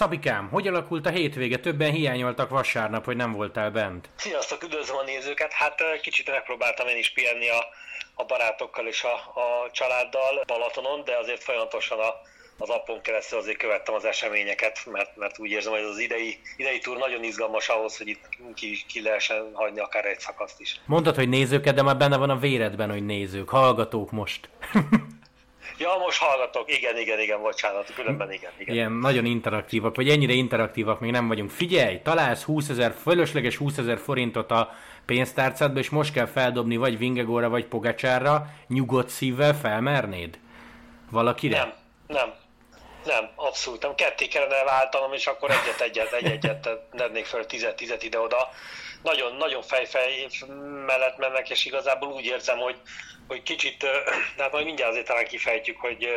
Szabikám, 0.00 0.48
hogy 0.48 0.66
alakult 0.66 1.06
a 1.06 1.10
hétvége? 1.10 1.58
Többen 1.58 1.90
hiányoltak 1.90 2.50
vasárnap, 2.50 3.04
hogy 3.04 3.16
nem 3.16 3.32
voltál 3.32 3.70
bent. 3.70 4.08
Sziasztok, 4.16 4.62
üdvözlöm 4.62 4.96
a 4.96 5.02
nézőket. 5.02 5.52
Hát 5.52 6.00
kicsit 6.02 6.30
megpróbáltam 6.30 6.86
én 6.86 6.96
is 6.96 7.12
pihenni 7.12 7.48
a, 7.48 7.64
a 8.14 8.24
barátokkal 8.24 8.86
és 8.86 9.04
a, 9.04 9.14
a 9.40 9.70
családdal 9.70 10.42
Balatonon, 10.46 11.04
de 11.04 11.16
azért 11.16 11.42
folyamatosan 11.42 11.98
a, 11.98 12.14
az 12.58 12.68
appon 12.68 13.00
keresztül 13.02 13.38
azért 13.38 13.58
követtem 13.58 13.94
az 13.94 14.04
eseményeket, 14.04 14.86
mert, 14.86 15.16
mert 15.16 15.38
úgy 15.38 15.50
érzem, 15.50 15.72
hogy 15.72 15.82
az 15.82 15.98
idei, 15.98 16.40
idei 16.56 16.78
túr 16.78 16.96
nagyon 16.96 17.22
izgalmas 17.22 17.68
ahhoz, 17.68 17.96
hogy 17.96 18.08
itt 18.08 18.28
ki, 18.54 18.84
ki 18.86 19.02
lehessen 19.02 19.50
hagyni 19.52 19.80
akár 19.80 20.04
egy 20.04 20.20
szakaszt 20.20 20.60
is. 20.60 20.80
Mondtad, 20.86 21.14
hogy 21.14 21.28
nézőket, 21.28 21.74
de 21.74 21.82
már 21.82 21.96
benne 21.96 22.16
van 22.16 22.30
a 22.30 22.38
véredben, 22.38 22.90
hogy 22.90 23.04
nézők, 23.04 23.48
hallgatók 23.48 24.10
most. 24.10 24.48
Ja, 25.80 25.96
most 25.98 26.18
hallgatok. 26.18 26.76
Igen, 26.76 26.98
igen, 26.98 27.20
igen, 27.20 27.40
bocsánat. 27.40 27.94
Különben 27.94 28.32
igen, 28.32 28.50
igen. 28.58 28.74
Ilyen 28.74 28.92
nagyon 28.92 29.24
interaktívak, 29.24 29.96
vagy 29.96 30.08
ennyire 30.08 30.32
interaktívak 30.32 31.00
még 31.00 31.10
nem 31.10 31.28
vagyunk. 31.28 31.50
Figyelj, 31.50 32.00
találsz 32.02 32.42
20 32.42 32.68
ezer, 32.68 32.94
fölösleges 33.02 33.56
20 33.56 33.78
ezer 33.78 33.98
forintot 33.98 34.50
a 34.50 34.74
pénztárcádba, 35.06 35.78
és 35.78 35.90
most 35.90 36.12
kell 36.12 36.26
feldobni 36.26 36.76
vagy 36.76 36.98
Vingegóra, 36.98 37.48
vagy 37.48 37.66
Pogacsárra, 37.66 38.46
nyugodt 38.68 39.08
szívvel 39.08 39.54
felmernéd? 39.54 40.38
Valakire? 41.10 41.56
Nem, 41.56 41.72
nem. 42.06 42.34
Nem, 43.04 43.30
abszolút 43.34 43.82
nem. 43.82 43.94
Ketté 43.94 44.26
kellene 44.26 44.64
váltanom, 44.64 45.12
és 45.12 45.26
akkor 45.26 45.50
egyet, 45.50 45.80
egyet, 45.80 46.12
egy, 46.12 46.30
egyet 46.30 46.68
tennék 46.96 47.24
föl, 47.24 47.46
tizet, 47.46 47.76
tizet 47.76 48.02
ide-oda. 48.02 48.48
Nagyon, 49.02 49.36
nagyon 49.36 49.62
fejfej 49.62 50.26
mellett 50.86 51.18
mennek, 51.18 51.50
és 51.50 51.64
igazából 51.64 52.08
úgy 52.08 52.24
érzem, 52.24 52.58
hogy, 52.58 52.76
hogy 53.28 53.42
kicsit, 53.42 53.76
de 53.78 53.88
hát 54.42 54.52
majd 54.52 54.64
mindjárt 54.64 54.90
azért 54.90 55.06
talán 55.06 55.24
kifejtjük, 55.24 55.76
hogy, 55.76 56.08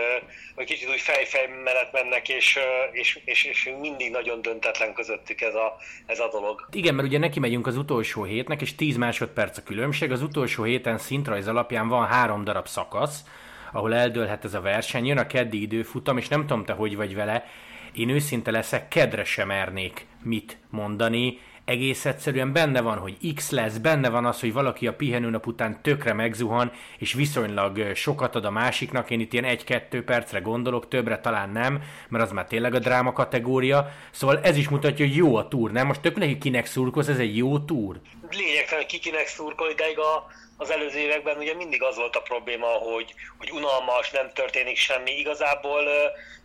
hogy 0.55 0.65
kicsit 0.65 0.89
úgy 0.89 0.99
fejfej 0.99 1.47
mellett 1.63 1.91
mennek, 1.91 2.29
és, 2.29 2.59
és, 2.91 3.19
és, 3.25 3.43
és 3.43 3.71
mindig 3.81 4.11
nagyon 4.11 4.41
döntetlen 4.41 4.93
közöttük 4.93 5.41
ez 5.41 5.55
a, 5.55 5.77
ez 6.05 6.19
a 6.19 6.29
dolog. 6.31 6.67
Igen, 6.71 6.95
mert 6.95 7.07
ugye 7.07 7.17
neki 7.17 7.39
megyünk 7.39 7.67
az 7.67 7.77
utolsó 7.77 8.23
hétnek, 8.23 8.61
és 8.61 8.75
10 8.75 8.97
másodperc 8.97 9.57
a 9.57 9.63
különbség. 9.63 10.11
Az 10.11 10.21
utolsó 10.21 10.63
héten 10.63 10.97
szintrajz 10.97 11.47
alapján 11.47 11.87
van 11.87 12.07
három 12.07 12.43
darab 12.43 12.67
szakasz, 12.67 13.23
ahol 13.71 13.95
eldőlhet 13.95 14.43
ez 14.43 14.53
a 14.53 14.61
verseny. 14.61 15.05
Jön 15.05 15.17
a 15.17 15.27
keddi 15.27 15.61
időfutam, 15.61 16.17
és 16.17 16.27
nem 16.27 16.41
tudom 16.41 16.65
te, 16.65 16.73
hogy 16.73 16.95
vagy 16.95 17.15
vele. 17.15 17.45
Én 17.93 18.09
őszinte 18.09 18.51
leszek, 18.51 18.87
kedre 18.87 19.23
sem 19.23 19.47
mernék 19.47 20.05
mit 20.23 20.57
mondani 20.69 21.39
egész 21.65 22.05
egyszerűen 22.05 22.53
benne 22.53 22.81
van, 22.81 22.97
hogy 22.97 23.33
X 23.35 23.49
lesz, 23.49 23.77
benne 23.77 24.09
van 24.09 24.25
az, 24.25 24.39
hogy 24.39 24.53
valaki 24.53 24.87
a 24.87 24.93
pihenőnap 24.93 25.47
után 25.47 25.81
tökre 25.81 26.13
megzuhan, 26.13 26.71
és 26.97 27.13
viszonylag 27.13 27.95
sokat 27.95 28.35
ad 28.35 28.45
a 28.45 28.51
másiknak, 28.51 29.09
én 29.09 29.19
itt 29.19 29.33
ilyen 29.33 29.45
egy-kettő 29.45 30.03
percre 30.03 30.39
gondolok, 30.39 30.87
többre 30.87 31.19
talán 31.19 31.49
nem, 31.49 31.81
mert 32.09 32.23
az 32.23 32.31
már 32.31 32.45
tényleg 32.45 32.73
a 32.73 32.79
dráma 32.79 33.13
kategória, 33.13 33.91
szóval 34.11 34.39
ez 34.39 34.57
is 34.57 34.69
mutatja, 34.69 35.05
hogy 35.05 35.15
jó 35.15 35.35
a 35.35 35.47
túr, 35.47 35.71
nem? 35.71 35.87
Most 35.87 36.01
tök 36.01 36.15
neki 36.15 36.37
kinek 36.37 36.65
szurkolsz, 36.65 37.07
ez 37.07 37.19
egy 37.19 37.37
jó 37.37 37.59
túr? 37.59 37.99
Lényegtelen, 38.29 38.87
ki 38.87 38.99
kinek 38.99 39.27
szurkol, 39.27 39.69
ideig 39.69 39.99
a 39.99 40.27
az 40.57 40.69
előző 40.69 40.99
években 40.99 41.37
ugye 41.37 41.53
mindig 41.53 41.83
az 41.83 41.95
volt 41.95 42.15
a 42.15 42.21
probléma, 42.21 42.67
hogy, 42.67 43.13
hogy 43.37 43.51
unalmas, 43.51 44.11
nem 44.11 44.33
történik 44.33 44.77
semmi. 44.77 45.11
Igazából 45.11 45.89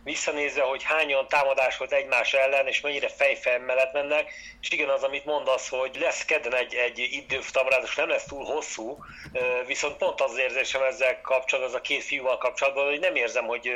visszanézve, 0.03 0.61
hogy 0.61 0.83
hányan 0.83 1.27
támadás 1.27 1.77
volt 1.77 1.91
egymás 1.91 2.33
ellen, 2.33 2.67
és 2.67 2.81
mennyire 2.81 3.07
fejfej 3.07 3.59
mellett 3.59 3.93
mennek, 3.93 4.31
és 4.61 4.69
igen, 4.69 4.89
az, 4.89 5.03
amit 5.03 5.25
mondasz, 5.25 5.69
hogy 5.69 5.97
lesz 5.99 6.25
kedden 6.25 6.55
egy, 6.55 6.73
egy 6.73 6.99
időfutam, 6.99 7.67
ráadásul 7.67 8.03
nem 8.03 8.13
lesz 8.13 8.25
túl 8.25 8.45
hosszú, 8.45 8.97
viszont 9.65 9.97
pont 9.97 10.21
az 10.21 10.37
érzésem 10.37 10.81
ezzel 10.81 11.21
kapcsolatban, 11.21 11.73
az 11.73 11.79
a 11.79 11.81
két 11.81 12.03
fiúval 12.03 12.37
kapcsolatban, 12.37 12.85
hogy 12.85 12.99
nem 12.99 13.15
érzem, 13.15 13.45
hogy, 13.45 13.71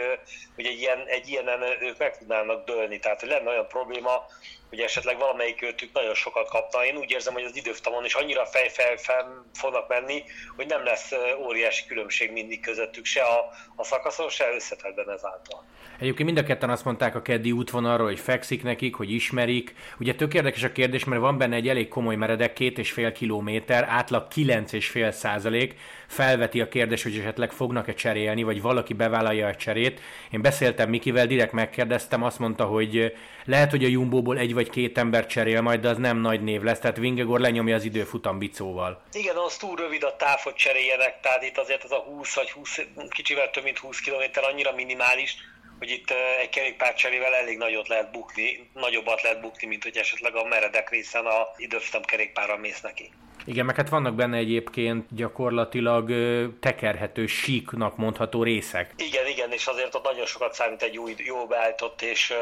hogy 0.56 0.66
egy, 0.66 0.80
ilyen, 0.80 1.04
egy 1.08 1.30
ilyenen 1.30 1.62
ők 1.82 1.98
meg 1.98 2.18
tudnának 2.18 2.66
dőlni, 2.66 3.00
tehát 3.00 3.20
hogy 3.20 3.30
lenne 3.30 3.50
olyan 3.50 3.68
probléma, 3.68 4.26
hogy 4.74 4.82
esetleg 4.82 5.18
valamelyik 5.18 5.62
őtük 5.62 5.90
nagyon 5.94 6.14
sokat 6.14 6.50
kapna. 6.50 6.86
Én 6.86 6.98
úgy 6.98 7.12
érzem, 7.12 7.34
hogy 7.34 7.44
az 7.44 7.56
időfutamon 7.56 8.06
is 8.06 8.14
annyira 8.14 8.46
fejfel 8.46 8.98
fel 8.98 9.46
fognak 9.54 9.88
menni, 9.88 10.24
hogy 10.56 10.68
nem 10.68 10.84
lesz 10.84 11.12
óriási 11.46 11.86
különbség 11.88 12.32
mindig 12.32 12.62
közöttük, 12.62 13.06
se 13.06 13.22
a, 13.22 13.50
a 13.76 13.84
szakaszon, 13.84 14.30
se 14.30 14.46
összetetben 14.56 15.10
ezáltal. 15.10 15.66
Egyébként 16.00 16.26
mind 16.26 16.38
a 16.38 16.44
ketten 16.44 16.70
azt 16.70 16.86
mondták 16.86 17.16
a 17.16 17.22
keddi 17.22 17.52
útvonalról, 17.52 18.08
hogy 18.08 18.20
fekszik 18.20 18.64
nekik, 18.64 18.96
hogy 18.96 19.12
ismerik. 19.12 19.76
Ugye 20.00 20.16
tök 20.16 20.34
érdekes 20.34 20.64
a 20.64 20.72
kérdés, 20.72 21.04
mert 21.04 21.22
van 21.22 21.38
benne 21.38 21.56
egy 21.56 21.68
elég 21.68 21.88
komoly 21.88 22.16
meredek, 22.16 22.54
két 22.54 22.78
és 22.78 22.92
fél 22.92 23.12
kilométer, 23.12 23.84
átlag 23.90 24.28
kilenc 24.28 24.74
és 24.74 24.88
fél 24.88 25.12
százalék. 25.12 25.76
Felveti 26.14 26.62
a 26.62 26.68
kérdés, 26.68 27.04
hogy 27.04 27.18
esetleg 27.18 27.52
fognak-e 27.52 27.94
cserélni, 27.94 28.44
vagy 28.44 28.62
valaki 28.62 28.94
bevállalja 28.94 29.48
a 29.48 29.56
cserét. 29.56 30.02
Én 30.32 30.42
beszéltem 30.42 30.90
Mikivel, 30.90 31.28
direkt 31.28 31.52
megkérdeztem, 31.52 32.24
azt 32.24 32.40
mondta, 32.40 32.66
hogy 32.66 33.14
lehet, 33.46 33.70
hogy 33.70 33.84
a 33.84 33.88
Jumbo-ból 33.88 34.38
egy 34.38 34.54
vagy 34.54 34.70
két 34.70 34.98
ember 34.98 35.26
cserél 35.26 35.62
majd, 35.62 35.82
de 35.82 35.90
az 35.90 35.98
nem 35.98 36.18
nagy 36.18 36.44
név 36.44 36.62
lesz, 36.62 36.80
tehát 36.80 36.98
Vingegor 36.98 37.40
lenyomja 37.40 37.76
az 37.76 37.84
időfutam 37.84 38.38
bicóval. 38.38 39.02
Igen, 39.14 39.36
az 39.36 39.58
túl 39.58 39.76
rövid 39.76 40.04
a 40.04 40.16
táv, 40.16 40.40
hogy 40.40 40.54
cseréljenek, 40.54 41.20
tehát 41.20 41.44
itt 41.44 41.58
azért 41.58 41.84
az 41.84 41.92
a 41.92 42.00
20 42.00 42.36
vagy 42.36 42.52
20, 42.52 42.80
kicsivel 43.10 43.50
több 43.50 43.64
mint 43.64 43.78
20 43.78 44.00
km 44.00 44.40
annyira 44.52 44.74
minimális, 44.76 45.36
hogy 45.80 45.90
itt 45.90 46.14
egy 46.42 46.50
kerékpárcserével 46.50 47.34
elég 47.34 47.58
nagyot 47.58 47.88
lehet 47.88 48.12
bukni, 48.12 48.70
nagyobbat 48.74 49.22
lehet 49.22 49.42
bukni, 49.42 49.68
mint 49.68 49.84
hogy 49.84 49.98
esetleg 49.98 50.36
a 50.36 50.44
meredek 50.44 50.90
részen 50.90 51.26
a 51.26 51.48
időfutam 51.58 52.02
kerékpárral 52.02 52.58
mész 52.58 52.82
neki. 52.82 53.12
Igen, 53.46 53.66
meg 53.66 53.76
hát 53.76 53.90
vannak 53.90 54.16
benne 54.16 54.38
egyébként 54.38 55.06
gyakorlatilag 55.16 56.12
tekerhető, 56.60 57.26
síknak 57.26 57.98
mondható 57.98 58.44
részek. 58.44 58.94
Igen, 58.98 59.28
igen, 59.28 59.52
és 59.52 59.68
azért 59.68 59.96
ott 59.96 60.04
nagyon 60.04 60.26
sokat 60.26 60.54
számít 60.54 60.82
egy 60.82 60.98
új, 60.98 61.16
jó 61.18 61.48
beállított 61.48 62.02
és 62.02 62.34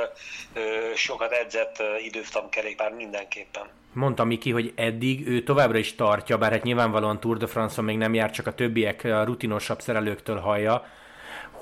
ö, 0.54 0.62
sokat 0.96 1.32
edzett 1.32 1.84
időfutam 2.06 2.50
kerékpár 2.50 2.94
mindenképpen. 2.94 3.64
Mondta 3.94 4.24
Miki, 4.24 4.52
hogy 4.52 4.74
eddig 4.76 5.28
ő 5.28 5.44
továbbra 5.44 5.78
is 5.78 5.96
tartja, 5.96 6.38
bár 6.38 6.52
hát 6.52 6.64
nyilvánvalóan 6.64 7.20
Tour 7.20 7.38
de 7.38 7.48
France-on 7.48 7.86
még 7.86 7.98
nem 7.98 8.14
jár, 8.14 8.32
csak 8.32 8.48
a 8.48 8.54
többiek 8.54 9.04
a 9.04 9.24
rutinosabb 9.24 9.80
szerelőktől 9.82 10.38
hallja, 10.38 10.86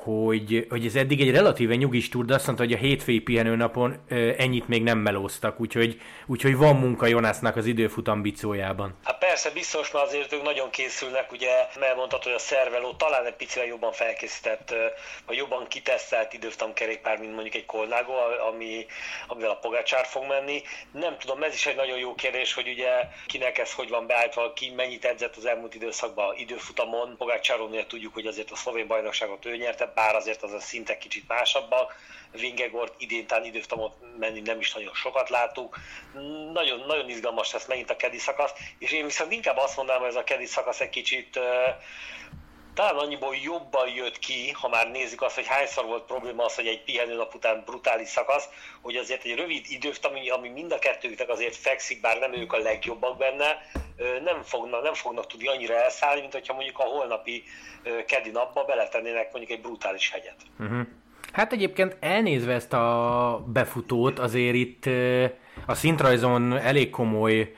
hogy, 0.04 0.66
hogy 0.70 0.86
ez 0.86 0.96
eddig 0.96 1.22
egy 1.22 1.32
relatíve 1.32 1.76
nyugis 1.76 2.10
túr, 2.10 2.26
de 2.26 2.34
azt 2.34 2.46
mondta, 2.46 2.64
hogy 2.64 2.74
a 2.74 2.78
hétfői 2.78 3.20
pihenőnapon 3.20 3.98
ennyit 4.38 4.68
még 4.68 4.84
nem 4.84 4.98
melóztak, 4.98 5.60
úgyhogy, 5.60 6.02
úgyhogy 6.26 6.56
van 6.56 6.76
munka 6.76 7.06
Jonásznak 7.06 7.56
az 7.56 7.66
időfutam 7.66 8.22
bicójában. 8.22 8.98
Hát 9.04 9.18
persze, 9.18 9.50
biztos, 9.52 9.92
mert 9.92 10.06
azért 10.06 10.34
ők 10.34 10.44
nagyon 10.44 10.70
készülnek, 10.70 11.32
ugye 11.32 11.50
elmondhatod, 11.82 12.24
hogy 12.24 12.34
a 12.34 12.40
szerveló 12.40 12.92
talán 12.94 13.26
egy 13.26 13.34
picivel 13.34 13.68
jobban 13.68 13.92
felkészített, 13.92 14.74
vagy 15.26 15.38
jobban 15.38 15.68
kitesztelt 15.68 16.34
időfutam 16.34 16.74
kerékpár, 16.74 17.20
mint 17.20 17.34
mondjuk 17.34 17.56
egy 17.56 17.66
Colnago, 17.66 18.14
ami, 18.50 18.86
amivel 19.28 19.50
a 19.50 19.56
Pogácsár 19.56 20.06
fog 20.06 20.24
menni. 20.28 20.62
Nem 20.92 21.18
tudom, 21.18 21.44
ez 21.44 21.54
is 21.54 21.66
egy 21.66 21.76
nagyon 21.76 21.98
jó 21.98 22.16
kérdés, 22.16 22.54
hogy 22.54 22.68
ugye 22.68 22.90
kinek 23.28 23.58
ez 23.58 23.74
hogy 23.74 23.90
van 23.90 24.08
beállítva, 24.08 24.54
ki 24.54 24.74
mennyit 24.76 25.06
edzett 25.06 25.36
az 25.36 25.46
elmúlt 25.46 25.76
időszakban 25.76 26.36
időfutamon. 26.38 27.16
Pogácsáról 27.18 27.86
tudjuk, 27.88 28.14
hogy 28.14 28.26
azért 28.26 28.52
a 28.52 28.56
szlovén 28.56 28.88
bajnokságot 28.88 29.46
ő 29.46 29.56
nyerte, 29.56 29.89
bár 29.94 30.16
azért 30.16 30.44
az 30.44 30.54
a 30.54 30.60
szintek 30.60 30.98
kicsit 30.98 31.28
másabbak. 31.28 31.96
Vingegort 32.32 32.94
idén 32.98 33.28
talán 33.28 33.46
időfutamot 33.46 33.94
menni 34.20 34.40
nem 34.40 34.60
is 34.60 34.74
nagyon 34.74 34.94
sokat 34.94 35.30
látunk. 35.30 35.76
Nagyon, 36.54 36.84
nagyon 36.88 37.10
izgalmas 37.10 37.54
lesz 37.54 37.66
megint 37.68 37.90
a 37.90 37.96
kedi 37.96 38.18
szakasz, 38.18 38.54
és 38.80 38.92
én 38.92 39.06
viszont 39.06 39.32
inkább 39.32 39.58
azt 39.58 39.76
mondanám, 39.76 40.02
hogy 40.02 40.10
ez 40.10 40.16
a 40.16 40.24
kedi 40.24 40.46
szakasz 40.46 40.80
egy 40.80 40.90
kicsit 40.90 41.40
talán 42.74 42.96
annyiból 42.96 43.36
jobban 43.36 43.90
jött 43.90 44.20
ki, 44.20 44.52
ha 44.52 44.68
már 44.68 44.92
nézzük 44.92 45.22
azt, 45.22 45.36
hogy 45.36 45.48
hányszor 45.48 45.86
volt 45.86 46.06
probléma 46.06 46.46
az, 46.46 46.56
hogy 46.56 46.68
egy 46.68 46.84
pihenőnap 46.84 47.36
után 47.36 47.64
brutális 47.66 48.08
szakasz, 48.08 48.50
hogy 48.82 48.96
azért 48.96 49.24
egy 49.24 49.36
rövid 49.36 49.66
időfutam, 49.70 50.12
ami, 50.12 50.30
ami 50.30 50.50
mind 50.50 50.72
a 50.72 50.80
kettőknek 50.80 51.30
azért 51.30 51.56
fekszik, 51.56 52.02
bár 52.02 52.19
nem 52.19 52.34
ők 52.34 52.54
a 52.54 52.58
legjobbak 52.58 53.18
benne, 53.18 53.62
nem 54.24 54.42
fognak, 54.42 54.84
nem 54.84 54.94
fognak 54.94 55.28
tudni 55.28 55.48
annyira 55.48 55.74
elszállni, 55.74 56.22
mint 56.22 56.34
hogyha 56.34 56.54
mondjuk 56.54 56.80
a 56.80 56.84
holnapi 56.84 57.44
keddi 58.07 58.30
napba 58.30 58.63
beletennének 58.63 59.31
mondjuk 59.31 59.57
egy 59.57 59.62
brutális 59.62 60.12
hegyet. 60.12 60.36
Uh-huh. 60.60 60.88
Hát 61.34 61.54
egyébként 61.54 61.98
elnézve 62.00 62.54
ezt 62.54 62.74
a 62.74 63.44
befutót, 63.48 64.19
azért 64.19 64.56
itt 64.56 64.86
a 65.66 65.74
szintrajzon 65.74 66.57
elég 66.57 66.90
komoly 66.90 67.54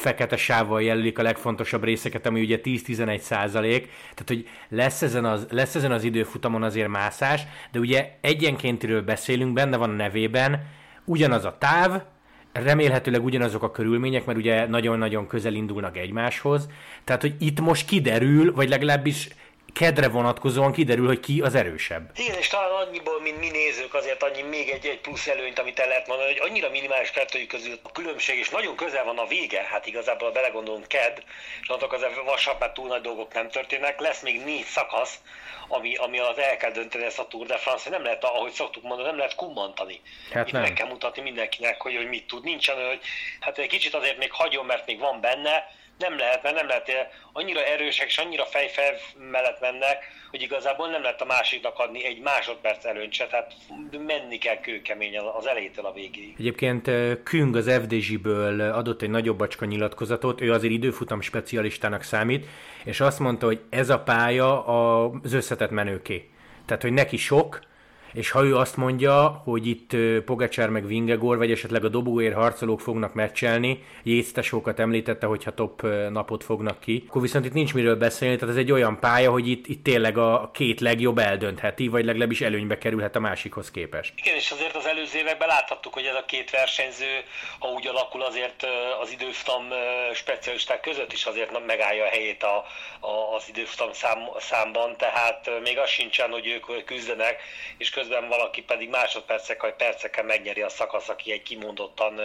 fekete 0.00 0.36
sávval 0.36 0.82
jelölik 0.82 1.18
a 1.18 1.22
legfontosabb 1.22 1.84
részeket, 1.84 2.26
ami 2.26 2.40
ugye 2.40 2.60
10-11 2.62 3.18
százalék, 3.18 3.86
tehát 3.86 4.24
hogy 4.26 4.48
lesz 4.68 5.02
ezen, 5.02 5.24
az, 5.24 5.46
lesz 5.50 5.74
ezen 5.74 5.92
az 5.92 6.04
időfutamon 6.04 6.62
azért 6.62 6.88
mászás, 6.88 7.42
de 7.72 7.78
ugye 7.78 8.10
egyenkéntiről 8.20 9.02
beszélünk, 9.02 9.52
benne 9.52 9.76
van 9.76 9.90
a 9.90 9.94
nevében, 9.94 10.66
ugyanaz 11.04 11.44
a 11.44 11.56
táv, 11.58 12.02
remélhetőleg 12.62 13.24
ugyanazok 13.24 13.62
a 13.62 13.70
körülmények, 13.70 14.24
mert 14.24 14.38
ugye 14.38 14.66
nagyon-nagyon 14.66 15.26
közel 15.26 15.54
indulnak 15.54 15.96
egymáshoz, 15.96 16.68
tehát 17.04 17.20
hogy 17.20 17.34
itt 17.38 17.60
most 17.60 17.86
kiderül, 17.86 18.54
vagy 18.54 18.68
legalábbis 18.68 19.28
kedre 19.72 20.08
vonatkozóan 20.08 20.72
kiderül, 20.72 21.06
hogy 21.06 21.20
ki 21.20 21.40
az 21.40 21.54
erősebb. 21.54 22.10
Igen, 22.16 22.38
és 22.38 22.48
talán 22.48 22.67
annyiból, 22.78 23.20
mint 23.20 23.38
mi 23.38 23.50
nézők, 23.50 23.94
azért 23.94 24.22
annyi 24.22 24.42
még 24.42 24.68
egy, 24.70 24.86
egy 24.86 25.00
plusz 25.00 25.26
előnyt, 25.26 25.58
amit 25.58 25.78
el 25.78 25.88
lehet 25.88 26.06
mondani, 26.06 26.38
hogy 26.38 26.48
annyira 26.48 26.70
minimális 26.70 27.10
kettőjük 27.10 27.48
közül 27.48 27.78
a 27.82 27.92
különbség, 27.92 28.38
és 28.38 28.48
nagyon 28.48 28.76
közel 28.76 29.04
van 29.04 29.18
a 29.18 29.26
vége, 29.26 29.62
hát 29.62 29.86
igazából 29.86 30.28
ha 30.28 30.34
belegondolunk 30.34 30.88
KED, 30.88 31.22
és 31.60 31.68
onnantól 31.68 31.98
az 31.98 32.24
vasárnap 32.24 32.60
már 32.60 32.72
túl 32.72 32.86
nagy 32.86 33.00
dolgok 33.00 33.34
nem 33.34 33.50
történnek, 33.50 34.00
lesz 34.00 34.20
még 34.20 34.44
négy 34.44 34.64
szakasz, 34.64 35.20
ami, 35.68 35.94
ami 35.94 36.18
az 36.18 36.38
el 36.38 36.56
kell 36.56 36.70
dönteni 36.70 37.04
ezt 37.04 37.18
a 37.18 37.26
Tour 37.26 37.46
de 37.46 37.56
France, 37.56 37.90
nem 37.90 38.02
lehet, 38.02 38.24
ahogy 38.24 38.52
szoktuk 38.52 38.82
mondani, 38.82 39.08
nem 39.08 39.16
lehet 39.16 39.34
kummantani. 39.34 40.00
Hát 40.32 40.46
Itt 40.46 40.52
nem. 40.52 40.62
meg 40.62 40.72
kell 40.72 40.88
mutatni 40.88 41.22
mindenkinek, 41.22 41.80
hogy, 41.80 41.96
hogy 41.96 42.08
mit 42.08 42.26
tud. 42.26 42.44
Nincsen, 42.44 42.86
hogy 42.86 43.00
hát 43.40 43.58
egy 43.58 43.68
kicsit 43.68 43.94
azért 43.94 44.18
még 44.18 44.32
hagyom, 44.32 44.66
mert 44.66 44.86
még 44.86 44.98
van 44.98 45.20
benne, 45.20 45.70
nem 45.98 46.18
lehet, 46.18 46.42
mert 46.42 46.54
nem 46.54 46.66
lehet, 46.66 46.90
annyira 47.32 47.64
erősek 47.64 48.06
és 48.06 48.18
annyira 48.18 48.44
fejfel 48.44 48.94
mellett 49.30 49.60
mennek, 49.60 50.04
hogy 50.30 50.42
igazából 50.42 50.88
nem 50.88 51.02
lehet 51.02 51.20
a 51.20 51.24
másiknak 51.24 51.78
adni 51.78 52.04
egy 52.04 52.20
másodperc 52.20 52.84
előnyt 52.84 53.16
tehát 53.18 53.54
menni 54.06 54.38
kell 54.38 54.60
kőkeményen 54.60 55.24
az 55.24 55.46
elejétől 55.46 55.86
a 55.86 55.92
végéig. 55.92 56.34
Egyébként 56.38 56.90
Küng 57.22 57.56
az 57.56 57.70
FDZ-ből 57.70 58.60
adott 58.60 59.02
egy 59.02 59.10
nagyobb 59.10 59.38
bacska 59.38 59.64
nyilatkozatot, 59.64 60.40
ő 60.40 60.52
azért 60.52 60.72
időfutam 60.72 61.20
specialistának 61.20 62.02
számít, 62.02 62.46
és 62.84 63.00
azt 63.00 63.18
mondta, 63.18 63.46
hogy 63.46 63.60
ez 63.70 63.88
a 63.88 63.98
pálya 63.98 64.66
az 64.66 65.32
összetett 65.32 65.70
menőké. 65.70 66.30
Tehát, 66.66 66.82
hogy 66.82 66.92
neki 66.92 67.16
sok, 67.16 67.60
és 68.18 68.30
ha 68.30 68.44
ő 68.44 68.56
azt 68.56 68.76
mondja, 68.76 69.42
hogy 69.44 69.66
itt 69.66 69.96
Pogacsár 70.24 70.68
meg 70.68 70.86
Vingegor, 70.86 71.36
vagy 71.36 71.50
esetleg 71.50 71.84
a 71.84 71.88
dobóér 71.88 72.32
harcolók 72.34 72.80
fognak 72.80 73.14
meccselni, 73.14 73.84
jéztesókat 74.02 74.78
említette, 74.78 75.26
hogyha 75.26 75.54
top 75.54 75.82
napot 76.10 76.44
fognak 76.44 76.80
ki, 76.80 77.04
akkor 77.08 77.22
viszont 77.22 77.44
itt 77.44 77.52
nincs 77.52 77.74
miről 77.74 77.96
beszélni, 77.96 78.36
tehát 78.36 78.54
ez 78.54 78.60
egy 78.60 78.72
olyan 78.72 79.00
pálya, 79.00 79.30
hogy 79.30 79.48
itt, 79.48 79.66
itt 79.66 79.84
tényleg 79.84 80.18
a 80.18 80.50
két 80.54 80.80
legjobb 80.80 81.18
eldöntheti, 81.18 81.88
vagy 81.88 82.04
legalábbis 82.04 82.40
előnybe 82.40 82.78
kerülhet 82.78 83.16
a 83.16 83.20
másikhoz 83.20 83.70
képest. 83.70 84.12
Igen, 84.16 84.34
és 84.34 84.50
azért 84.50 84.76
az 84.76 84.86
előző 84.86 85.18
években 85.18 85.48
láthattuk, 85.48 85.94
hogy 85.94 86.04
ez 86.04 86.14
a 86.14 86.24
két 86.24 86.50
versenyző, 86.50 87.22
ha 87.58 87.68
úgy 87.68 87.86
alakul, 87.86 88.22
azért 88.22 88.66
az 89.02 89.12
időfutam 89.12 89.62
specialisták 90.14 90.80
között 90.80 91.12
is 91.12 91.24
azért 91.24 91.66
megállja 91.66 92.04
a 92.04 92.08
helyét 92.08 92.42
a, 92.42 92.64
a, 93.00 93.34
az 93.36 93.44
időfutam 93.48 93.92
szám, 93.92 94.18
számban, 94.38 94.96
tehát 94.96 95.50
még 95.62 95.78
az 95.78 95.88
sincsen, 95.88 96.30
hogy 96.30 96.46
ők 96.46 96.84
küzdenek, 96.84 97.40
és 97.78 97.90
közben 97.90 98.07
valaki 98.28 98.62
pedig 98.62 98.88
másodpercek 98.88 99.62
vagy 99.62 99.74
percekkel 99.74 100.24
megnyeri 100.24 100.60
a 100.60 100.68
szakasz, 100.68 101.08
aki 101.08 101.32
egy 101.32 101.42
kimondottan 101.42 102.20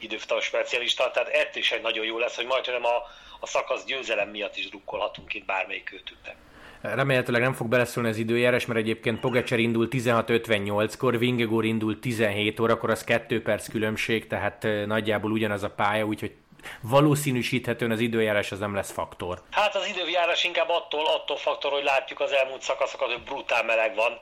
időfutam 0.00 0.40
specialista, 0.40 1.10
tehát 1.10 1.28
ettől 1.28 1.62
is 1.62 1.72
egy 1.72 1.82
nagyon 1.82 2.04
jó 2.04 2.18
lesz, 2.18 2.36
hogy 2.36 2.46
majd 2.46 2.66
nem 2.66 2.84
a, 2.84 2.96
a 3.40 3.46
szakasz 3.46 3.84
győzelem 3.84 4.28
miatt 4.28 4.56
is 4.56 4.68
drukkolhatunk 4.68 5.34
itt 5.34 5.44
bármelyik 5.44 5.92
őtüknek. 5.92 6.36
Remélhetőleg 6.80 7.42
nem 7.42 7.52
fog 7.52 7.68
beleszólni 7.68 8.08
az 8.08 8.16
időjárás, 8.16 8.66
mert 8.66 8.80
egyébként 8.80 9.20
Pogacser 9.20 9.58
indul 9.58 9.88
16.58-kor, 9.90 11.18
Vingegor 11.18 11.64
indul 11.64 11.98
17 11.98 12.60
órakor, 12.60 12.90
az 12.90 13.04
2 13.04 13.42
perc 13.42 13.68
különbség, 13.68 14.26
tehát 14.26 14.66
nagyjából 14.86 15.30
ugyanaz 15.30 15.62
a 15.62 15.70
pálya, 15.70 16.04
úgyhogy 16.04 16.32
valószínűsíthetően 16.80 17.90
az 17.90 18.00
időjárás 18.00 18.52
az 18.52 18.58
nem 18.58 18.74
lesz 18.74 18.92
faktor. 18.92 19.42
Hát 19.50 19.74
az 19.74 19.86
időjárás 19.86 20.44
inkább 20.44 20.68
attól, 20.68 21.06
attól 21.06 21.36
faktor, 21.36 21.72
hogy 21.72 21.84
látjuk 21.84 22.20
az 22.20 22.32
elmúlt 22.32 22.62
szakaszokat, 22.62 23.12
hogy 23.12 23.22
brutál 23.22 23.64
meleg 23.64 23.94
van 23.94 24.20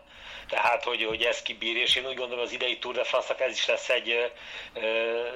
tehát 0.50 0.84
hogy, 0.84 1.04
hogy 1.04 1.22
ez 1.22 1.42
kibír, 1.42 1.76
és 1.76 1.96
én 1.96 2.06
úgy 2.06 2.16
gondolom 2.16 2.44
az 2.44 2.52
idei 2.52 2.78
Tour 2.78 2.94
de 2.94 3.04
france 3.04 3.34
ez 3.38 3.52
is 3.52 3.66
lesz 3.66 3.88
egy 3.88 4.32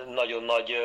nagyon 0.09 0.45
nagy 0.45 0.77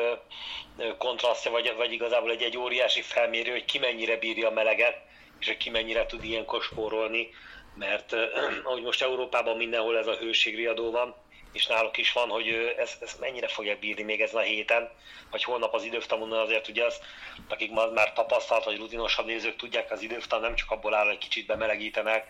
kontrasztja, 0.98 1.50
vagy, 1.50 1.74
vagy 1.76 1.92
igazából 1.92 2.30
egy, 2.30 2.42
egy 2.42 2.56
óriási 2.56 3.02
felmérő, 3.02 3.50
hogy 3.50 3.64
ki 3.64 3.78
mennyire 3.78 4.16
bírja 4.16 4.48
a 4.48 4.52
meleget, 4.52 4.96
és 5.40 5.46
hogy 5.46 5.56
ki 5.56 5.70
mennyire 5.70 6.06
tud 6.06 6.24
ilyenkor 6.24 6.62
spórolni, 6.62 7.28
mert 7.74 8.12
ahogy 8.64 8.82
most 8.82 9.02
Európában 9.02 9.56
mindenhol 9.56 9.98
ez 9.98 10.06
a 10.06 10.16
hőségriadó 10.16 10.90
van, 10.90 11.14
és 11.52 11.66
náluk 11.66 11.96
is 11.96 12.12
van, 12.12 12.28
hogy 12.28 12.74
ezt, 12.78 13.02
ezt 13.02 13.20
mennyire 13.20 13.48
fogják 13.48 13.78
bírni 13.78 14.02
még 14.02 14.20
ezen 14.20 14.40
a 14.40 14.44
héten, 14.44 14.90
vagy 15.30 15.44
holnap 15.44 15.74
az 15.74 15.84
időfutamon 15.84 16.32
azért 16.32 16.68
ugye 16.68 16.84
az, 16.84 17.00
akik 17.48 17.70
már 17.70 18.12
tapasztalt, 18.12 18.64
vagy 18.64 18.76
rutinosabb 18.76 19.26
nézők 19.26 19.56
tudják, 19.56 19.90
az 19.90 20.02
időfutam 20.02 20.40
nem 20.40 20.54
csak 20.54 20.70
abból 20.70 20.94
áll, 20.94 21.06
hogy 21.06 21.18
kicsit 21.18 21.46
bemelegítenek, 21.46 22.26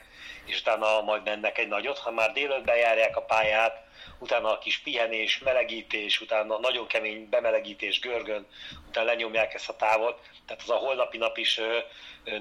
és 0.47 0.61
utána 0.61 1.01
majd 1.01 1.25
mennek 1.25 1.59
egy 1.59 1.69
nagyot, 1.69 1.99
ha 1.99 2.11
már 2.11 2.33
délőtt 2.33 2.65
bejárják 2.65 3.17
a 3.17 3.23
pályát, 3.23 3.89
utána 4.19 4.53
a 4.53 4.59
kis 4.59 4.79
pihenés, 4.79 5.39
melegítés, 5.39 6.21
utána 6.21 6.59
nagyon 6.59 6.87
kemény 6.87 7.29
bemelegítés, 7.29 8.01
görgön, 8.01 8.47
utána 8.89 9.07
lenyomják 9.07 9.55
ezt 9.55 9.69
a 9.69 9.77
távot, 9.77 10.21
tehát 10.47 10.63
az 10.63 10.71
a 10.71 10.77
holnapi 10.77 11.19
nap 11.19 11.37
is 11.37 11.61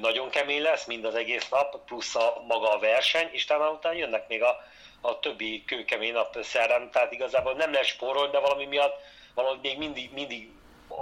nagyon 0.01 0.29
kemény 0.29 0.61
lesz, 0.61 0.85
mind 0.85 1.05
az 1.05 1.15
egész 1.15 1.49
nap, 1.49 1.85
plusz 1.85 2.15
a 2.15 2.43
maga 2.47 2.73
a 2.73 2.79
verseny, 2.79 3.29
és 3.31 3.43
utána 3.43 3.69
utána 3.69 3.95
jönnek 3.95 4.27
még 4.27 4.43
a 4.43 4.63
a 5.01 5.19
többi 5.19 5.63
kőkemény 5.66 6.13
nap 6.13 6.38
szerdán, 6.42 6.90
tehát 6.92 7.12
igazából 7.12 7.54
nem 7.54 7.72
lesz 7.72 7.88
spórolni, 7.88 8.31
de 8.31 8.40
valami 8.40 8.66
miatt 8.66 8.96
valahogy 9.34 9.60
még 9.62 9.78
mindig, 9.78 10.10
mindig 10.13 10.50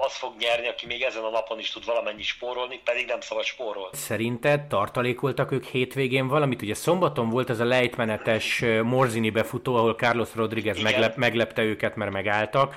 az 0.03 0.15
fog 0.15 0.33
nyerni, 0.39 0.67
aki 0.67 0.85
még 0.85 1.01
ezen 1.01 1.23
a 1.23 1.29
napon 1.29 1.59
is 1.59 1.71
tud 1.71 1.85
valamennyi 1.85 2.21
spórolni, 2.21 2.81
pedig 2.83 3.07
nem 3.07 3.21
szabad 3.21 3.43
spórolni. 3.43 3.97
Szerinted 3.97 4.61
tartalékoltak 4.61 5.51
ők 5.51 5.65
hétvégén 5.65 6.27
valamit? 6.27 6.61
Ugye 6.61 6.73
szombaton 6.73 7.29
volt 7.29 7.49
ez 7.49 7.59
a 7.59 7.65
lejtmenetes 7.65 8.63
Morzini 8.83 9.29
befutó, 9.29 9.75
ahol 9.75 9.93
Carlos 9.93 10.35
Rodriguez 10.35 10.81
meglep, 10.81 11.15
meglepte 11.15 11.61
őket, 11.61 11.95
mert 11.95 12.11
megálltak. 12.11 12.75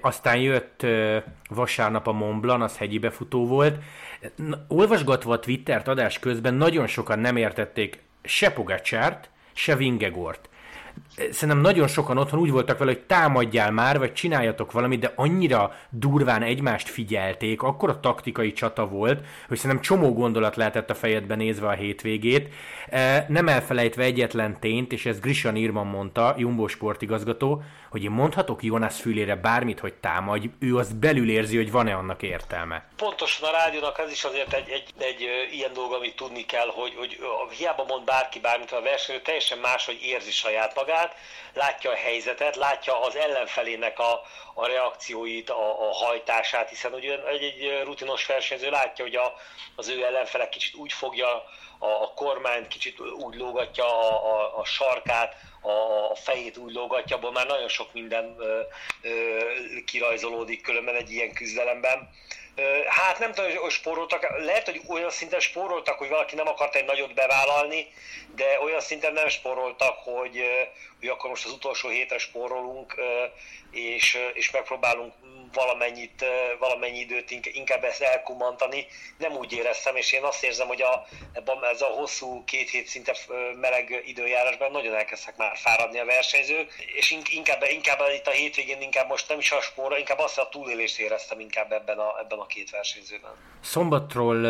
Aztán 0.00 0.36
jött 0.36 0.86
vasárnap 1.48 2.06
a 2.06 2.12
Mont 2.12 2.40
Blanc, 2.40 2.62
az 2.62 2.78
hegyi 2.78 2.98
befutó 2.98 3.46
volt. 3.46 3.78
Olvasgatva 4.68 5.32
a 5.32 5.38
Twittert 5.38 5.88
adás 5.88 6.18
közben 6.18 6.54
nagyon 6.54 6.86
sokan 6.86 7.18
nem 7.18 7.36
értették 7.36 8.02
se 8.22 8.52
Pogacsát, 8.52 9.30
se 9.54 9.74
Vingegort. 9.74 10.48
Szerintem 11.16 11.60
nagyon 11.60 11.88
sokan 11.88 12.18
otthon 12.18 12.40
úgy 12.40 12.50
voltak 12.50 12.78
vele, 12.78 12.92
hogy 12.92 13.02
támadjál 13.02 13.70
már, 13.70 13.98
vagy 13.98 14.12
csináljatok 14.12 14.72
valamit, 14.72 15.00
de 15.00 15.12
annyira 15.16 15.74
durván 15.90 16.42
egymást 16.42 16.88
figyelték, 16.88 17.62
akkor 17.62 17.88
a 17.88 18.00
taktikai 18.00 18.52
csata 18.52 18.86
volt, 18.88 19.26
hogy 19.48 19.56
szerintem 19.56 19.84
csomó 19.84 20.12
gondolat 20.12 20.56
lehetett 20.56 20.90
a 20.90 20.94
fejedben 20.94 21.36
nézve 21.36 21.68
a 21.68 21.72
hétvégét. 21.72 22.48
E, 22.90 23.26
nem 23.28 23.48
elfelejtve 23.48 24.02
egyetlen 24.02 24.60
tényt, 24.60 24.92
és 24.92 25.06
ez 25.06 25.20
Grisha 25.20 25.52
Irman 25.54 25.86
mondta, 25.86 26.34
Jumbo 26.38 26.66
sportigazgató, 26.68 27.62
hogy 27.94 28.04
én 28.04 28.10
mondhatok 28.10 28.62
Jonas 28.62 29.00
fülére 29.00 29.36
bármit, 29.36 29.80
hogy 29.80 29.94
támadj, 29.94 30.50
ő 30.58 30.76
azt 30.76 30.96
belül 30.96 31.30
érzi, 31.30 31.56
hogy 31.56 31.70
van-e 31.70 31.94
annak 31.94 32.22
értelme. 32.22 32.84
Pontosan 32.96 33.48
a 33.48 33.52
rádiónak 33.52 33.98
ez 33.98 34.10
is 34.10 34.24
azért 34.24 34.52
egy, 34.52 34.68
egy, 34.68 34.84
egy, 34.98 35.20
ilyen 35.52 35.72
dolog, 35.72 35.92
amit 35.92 36.16
tudni 36.16 36.44
kell, 36.44 36.68
hogy, 36.74 36.94
hogy 36.96 37.18
hiába 37.58 37.84
mond 37.88 38.04
bárki 38.04 38.40
bármit 38.40 38.72
a 38.72 38.80
versenyző, 38.82 39.22
teljesen 39.22 39.58
más, 39.58 39.86
hogy 39.86 39.98
érzi 40.02 40.30
saját 40.30 40.74
magát, 40.74 41.03
látja 41.52 41.90
a 41.90 41.94
helyzetet, 41.94 42.56
látja 42.56 43.00
az 43.00 43.16
ellenfelének 43.16 43.98
a, 43.98 44.22
a 44.54 44.66
reakcióit, 44.66 45.50
a, 45.50 45.88
a 45.88 45.92
hajtását, 45.92 46.68
hiszen 46.68 46.92
ugye 46.92 47.26
egy, 47.26 47.42
egy 47.42 47.82
rutinos 47.84 48.26
versenyző 48.26 48.70
látja, 48.70 49.04
hogy 49.04 49.14
a, 49.14 49.34
az 49.76 49.88
ő 49.88 50.04
ellenfele 50.04 50.48
kicsit 50.48 50.74
úgy 50.74 50.92
fogja 50.92 51.44
a, 51.78 51.86
a 51.86 52.12
kormányt, 52.14 52.68
kicsit 52.68 53.00
úgy 53.00 53.34
lógatja 53.34 53.84
a, 53.84 54.34
a, 54.34 54.58
a 54.58 54.64
sarkát, 54.64 55.34
a, 55.60 55.70
a 56.10 56.14
fejét 56.14 56.56
úgy 56.56 56.72
lógatja, 56.72 57.16
abból 57.16 57.32
már 57.32 57.46
nagyon 57.46 57.68
sok 57.68 57.92
minden 57.92 58.34
ö, 58.38 58.60
ö, 59.02 59.38
kirajzolódik 59.86 60.62
különben 60.62 60.94
egy 60.94 61.10
ilyen 61.10 61.32
küzdelemben. 61.32 62.10
Hát 62.86 63.18
nem 63.18 63.32
tudom, 63.32 63.56
hogy 63.56 63.70
spóroltak, 63.70 64.38
lehet, 64.38 64.64
hogy 64.64 64.80
olyan 64.88 65.10
szinten 65.10 65.40
spóroltak, 65.40 65.98
hogy 65.98 66.08
valaki 66.08 66.34
nem 66.34 66.48
akart 66.48 66.74
egy 66.74 66.84
nagyot 66.84 67.14
bevállalni, 67.14 67.86
de 68.34 68.60
olyan 68.60 68.80
szinten 68.80 69.12
nem 69.12 69.28
spóroltak, 69.28 69.98
hogy, 69.98 70.42
hogy 70.98 71.08
akkor 71.08 71.30
most 71.30 71.44
az 71.44 71.52
utolsó 71.52 71.88
hétre 71.88 72.18
spórolunk, 72.18 72.94
és, 73.70 74.18
és 74.32 74.50
megpróbálunk 74.50 75.12
valamennyit, 75.54 76.24
valamennyi 76.58 76.98
időt 76.98 77.30
inkább 77.30 77.84
ezt 77.84 78.02
elkumantani. 78.02 78.86
Nem 79.18 79.32
úgy 79.32 79.52
éreztem, 79.52 79.96
és 79.96 80.12
én 80.12 80.22
azt 80.22 80.44
érzem, 80.44 80.66
hogy 80.66 80.82
a, 80.82 81.06
ebben 81.32 81.64
ez 81.64 81.82
a 81.82 81.86
hosszú 81.86 82.44
két 82.44 82.70
hét 82.70 82.86
szinte 82.86 83.16
meleg 83.60 84.02
időjárásban 84.06 84.70
nagyon 84.70 84.94
elkezdtek 84.94 85.36
már 85.36 85.56
fáradni 85.56 85.98
a 85.98 86.04
versenyzők, 86.04 86.72
és 86.94 87.10
inkább, 87.10 87.62
inkább 87.70 88.00
itt 88.14 88.26
a 88.26 88.30
hétvégén 88.30 88.80
inkább 88.80 89.08
most 89.08 89.28
nem 89.28 89.38
is 89.38 89.52
a 89.52 89.60
spóra, 89.60 89.98
inkább 89.98 90.18
azt 90.18 90.38
a 90.38 90.48
túlélést 90.48 90.98
éreztem 90.98 91.40
inkább 91.40 91.72
ebben 91.72 91.98
a, 91.98 92.18
ebben 92.20 92.38
a 92.38 92.46
két 92.46 92.70
versenyzőben. 92.70 93.32
Szombatról 93.62 94.46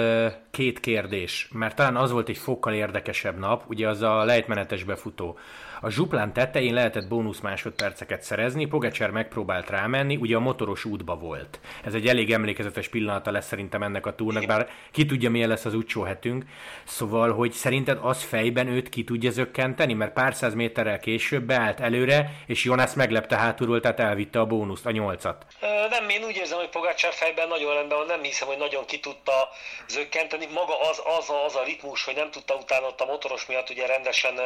két 0.55 0.81
kérdés, 0.81 1.49
mert 1.53 1.77
talán 1.77 1.97
az 1.97 2.11
volt 2.11 2.29
egy 2.29 2.39
fokkal 2.39 2.75
érdekesebb 2.75 3.39
nap, 3.39 3.63
ugye 3.67 3.89
az 3.89 4.03
a 4.03 4.25
lejtmenetes 4.25 4.85
befutó. 4.85 5.39
A 5.81 5.91
zsuplán 5.91 6.33
tetején 6.33 6.75
lehetett 6.75 7.09
bónusz 7.09 7.41
másodperceket 7.41 8.23
szerezni, 8.23 8.67
Pogacser 8.67 9.11
megpróbált 9.11 9.71
rámenni, 9.71 10.17
ugye 10.17 10.37
a 10.37 10.41
motoros 10.41 10.85
útba 10.85 11.15
volt. 11.17 11.61
Ez 11.85 11.95
egy 11.95 12.07
elég 12.07 12.33
emlékezetes 12.33 12.89
pillanata 12.89 13.31
lesz 13.31 13.47
szerintem 13.47 13.83
ennek 13.83 14.07
a 14.07 14.15
túrnak, 14.15 14.47
bár 14.47 14.69
ki 14.93 15.07
tudja 15.07 15.31
milyen 15.31 15.49
lesz 15.49 15.65
az 15.65 15.75
utcsó 15.75 16.03
hetünk. 16.03 16.45
Szóval, 16.85 17.33
hogy 17.33 17.53
szerinted 17.53 17.99
az 18.03 18.23
fejben 18.23 18.67
őt 18.67 18.89
ki 18.89 19.05
tudja 19.05 19.31
zökkenteni, 19.31 19.93
mert 19.93 20.13
pár 20.13 20.35
száz 20.35 20.55
méterrel 20.55 20.99
később 20.99 21.43
beállt 21.43 21.81
előre, 21.81 22.31
és 22.47 22.65
Jonas 22.65 22.95
meglepte 22.95 23.37
hátulról, 23.37 23.81
tehát 23.81 24.01
elvitte 24.01 24.41
a 24.41 24.47
bónuszt, 24.47 24.87
a 24.87 24.91
nyolcat. 24.91 25.47
Nem, 25.91 26.09
én 26.09 26.25
úgy 26.25 26.37
érzem, 26.37 26.59
hogy 26.59 26.69
Pogácsár 26.69 27.13
fejben 27.13 27.49
nagyon 27.49 27.75
rendben 27.75 27.99
van, 27.99 28.07
nem 28.07 28.23
hiszem, 28.23 28.49
hogy 28.49 28.59
nagyon 28.59 28.85
ki 28.87 28.99
tudta 29.01 29.49
zökkenteni. 29.89 30.44
Maga 30.53 30.81
az, 30.81 31.03
az, 31.19 31.31
a, 31.31 31.45
az 31.45 31.55
a 31.57 31.63
ritmus, 31.63 32.05
hogy 32.05 32.15
nem 32.15 32.31
tudta 32.31 32.55
utána 32.55 32.87
ott 32.87 33.01
a 33.01 33.05
motoros 33.05 33.47
miatt 33.47 33.71
ugye 33.71 33.87
rendesen 33.87 34.41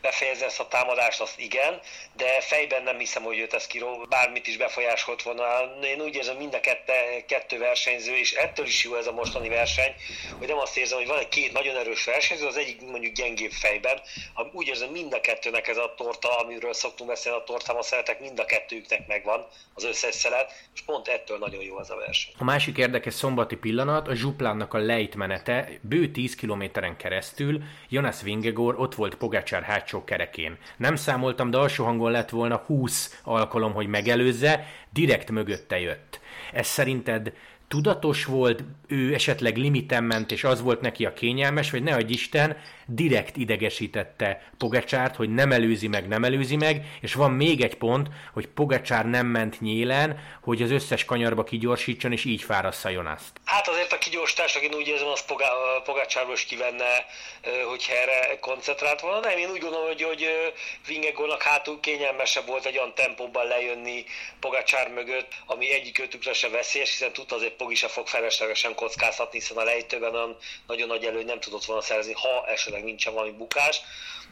befejezni 0.00 0.44
ezt 0.44 0.60
a 0.60 0.68
támadást, 0.68 1.20
azt 1.20 1.38
igen, 1.38 1.80
de 2.16 2.40
fejben 2.40 2.82
nem 2.82 2.98
hiszem, 2.98 3.22
hogy 3.22 3.38
őt 3.38 3.54
ez 3.54 3.66
kiró, 3.66 4.06
bármit 4.08 4.46
is 4.46 4.56
befolyásolt 4.56 5.22
volna. 5.22 5.44
Én 5.82 6.00
úgy 6.00 6.14
érzem, 6.14 6.36
mind 6.36 6.54
a 6.54 6.60
kette, 6.60 7.24
kettő 7.26 7.58
versenyző, 7.58 8.16
és 8.16 8.32
ettől 8.32 8.66
is 8.66 8.84
jó 8.84 8.94
ez 8.94 9.06
a 9.06 9.12
mostani 9.12 9.48
verseny, 9.48 9.94
hogy 10.38 10.48
nem 10.48 10.58
azt 10.58 10.76
érzem, 10.76 10.98
hogy 10.98 11.06
van 11.06 11.18
egy 11.18 11.28
két 11.28 11.52
nagyon 11.52 11.76
erős 11.76 12.04
versenyző, 12.04 12.46
az 12.46 12.56
egyik 12.56 12.80
mondjuk 12.80 13.14
gyengébb 13.14 13.50
fejben. 13.50 14.00
Úgy 14.52 14.66
érzem, 14.66 14.90
mind 14.90 15.12
a 15.12 15.20
kettőnek 15.20 15.68
ez 15.68 15.76
a 15.76 15.94
torta, 15.96 16.36
amiről 16.38 16.74
szoktunk 16.74 17.10
beszélni, 17.10 17.38
a 17.38 17.44
tortám, 17.44 17.80
szeretek, 17.80 18.20
mind 18.20 18.38
a 18.38 18.44
kettőjüknek 18.44 19.06
megvan 19.06 19.46
az 19.74 19.84
összes 19.84 20.14
szelet, 20.14 20.52
és 20.74 20.80
pont 20.80 21.08
ettől 21.08 21.38
nagyon 21.38 21.62
jó 21.62 21.76
az 21.76 21.90
a 21.90 21.96
verseny. 21.96 22.32
A 22.38 22.44
másik 22.44 22.78
érdekes 22.78 23.14
szombati 23.14 23.56
pillanat 23.56 24.08
a 24.08 24.14
Zsuplánnak 24.14 24.74
a 24.74 24.78
lejtmenete 25.46 25.78
bő 25.80 26.10
10 26.10 26.34
kilométeren 26.34 26.96
keresztül 26.96 27.62
Jonas 27.88 28.22
Vingegor 28.22 28.74
ott 28.78 28.94
volt 28.94 29.14
Pogácsár 29.14 29.62
hátsó 29.62 30.04
kerekén. 30.04 30.56
Nem 30.76 30.96
számoltam, 30.96 31.50
de 31.50 31.56
alsó 31.56 31.84
hangon 31.84 32.10
lett 32.10 32.30
volna 32.30 32.56
20 32.56 33.20
alkalom, 33.24 33.72
hogy 33.72 33.86
megelőzze, 33.86 34.66
direkt 34.90 35.30
mögötte 35.30 35.80
jött. 35.80 36.20
Ez 36.52 36.66
szerinted 36.66 37.32
tudatos 37.72 38.24
volt, 38.24 38.64
ő 38.88 39.14
esetleg 39.14 39.56
limiten 39.56 40.04
ment, 40.04 40.30
és 40.30 40.44
az 40.44 40.62
volt 40.62 40.80
neki 40.80 41.04
a 41.04 41.12
kényelmes, 41.12 41.70
vagy 41.70 41.82
ne 41.82 41.98
Isten, 41.98 42.56
direkt 42.86 43.36
idegesítette 43.36 44.42
Pogacsárt, 44.58 45.16
hogy 45.16 45.34
nem 45.34 45.52
előzi 45.52 45.88
meg, 45.88 46.08
nem 46.08 46.24
előzi 46.24 46.56
meg, 46.56 46.98
és 47.00 47.14
van 47.14 47.30
még 47.30 47.60
egy 47.60 47.76
pont, 47.76 48.08
hogy 48.32 48.46
Pogacsár 48.46 49.06
nem 49.06 49.26
ment 49.26 49.60
nyélen, 49.60 50.18
hogy 50.42 50.62
az 50.62 50.70
összes 50.70 51.04
kanyarba 51.04 51.44
kigyorsítson, 51.44 52.12
és 52.12 52.24
így 52.24 52.42
fárassza 52.42 52.88
Jonaszt. 52.88 53.40
Hát 53.44 53.68
azért 53.68 53.92
a 53.92 53.98
kigyorsítás, 53.98 54.54
én 54.54 54.74
úgy 54.74 54.86
érzem, 54.86 55.08
az 55.08 55.24
Pogacsárból 55.84 56.34
is 56.34 56.44
kivenne, 56.44 57.06
hogy 57.68 57.86
erre 58.02 58.38
koncentrált 58.38 59.00
volna. 59.00 59.20
Nem, 59.20 59.38
én 59.38 59.50
úgy 59.50 59.60
gondolom, 59.60 59.86
hogy, 59.86 60.02
hogy 60.02 60.26
Vingegolnak 60.86 61.42
hátul 61.42 61.80
kényelmesebb 61.80 62.46
volt 62.46 62.66
egy 62.66 62.76
olyan 62.76 62.94
tempóban 62.94 63.46
lejönni 63.46 64.04
Pogacsár 64.40 64.88
mögött, 64.88 65.28
ami 65.46 65.72
egyik 65.72 65.98
ötükre 65.98 66.32
se 66.32 66.48
veszélyes, 66.48 66.90
hiszen 66.90 67.12
tudta 67.12 67.34
azért 67.34 67.56
Pogi 67.62 67.74
se 67.74 67.88
fog 67.88 68.06
feleslegesen 68.08 68.74
kockáztatni, 68.74 69.38
hiszen 69.38 69.56
a 69.56 69.62
lejtőben 69.62 70.14
olyan 70.14 70.36
nagyon 70.66 70.88
nagy 70.88 71.04
elő 71.04 71.22
nem 71.22 71.40
tudott 71.40 71.64
volna 71.64 71.82
szerezni, 71.82 72.12
ha 72.12 72.46
esetleg 72.46 72.84
nincsen 72.84 73.12
valami 73.12 73.32
bukás. 73.32 73.80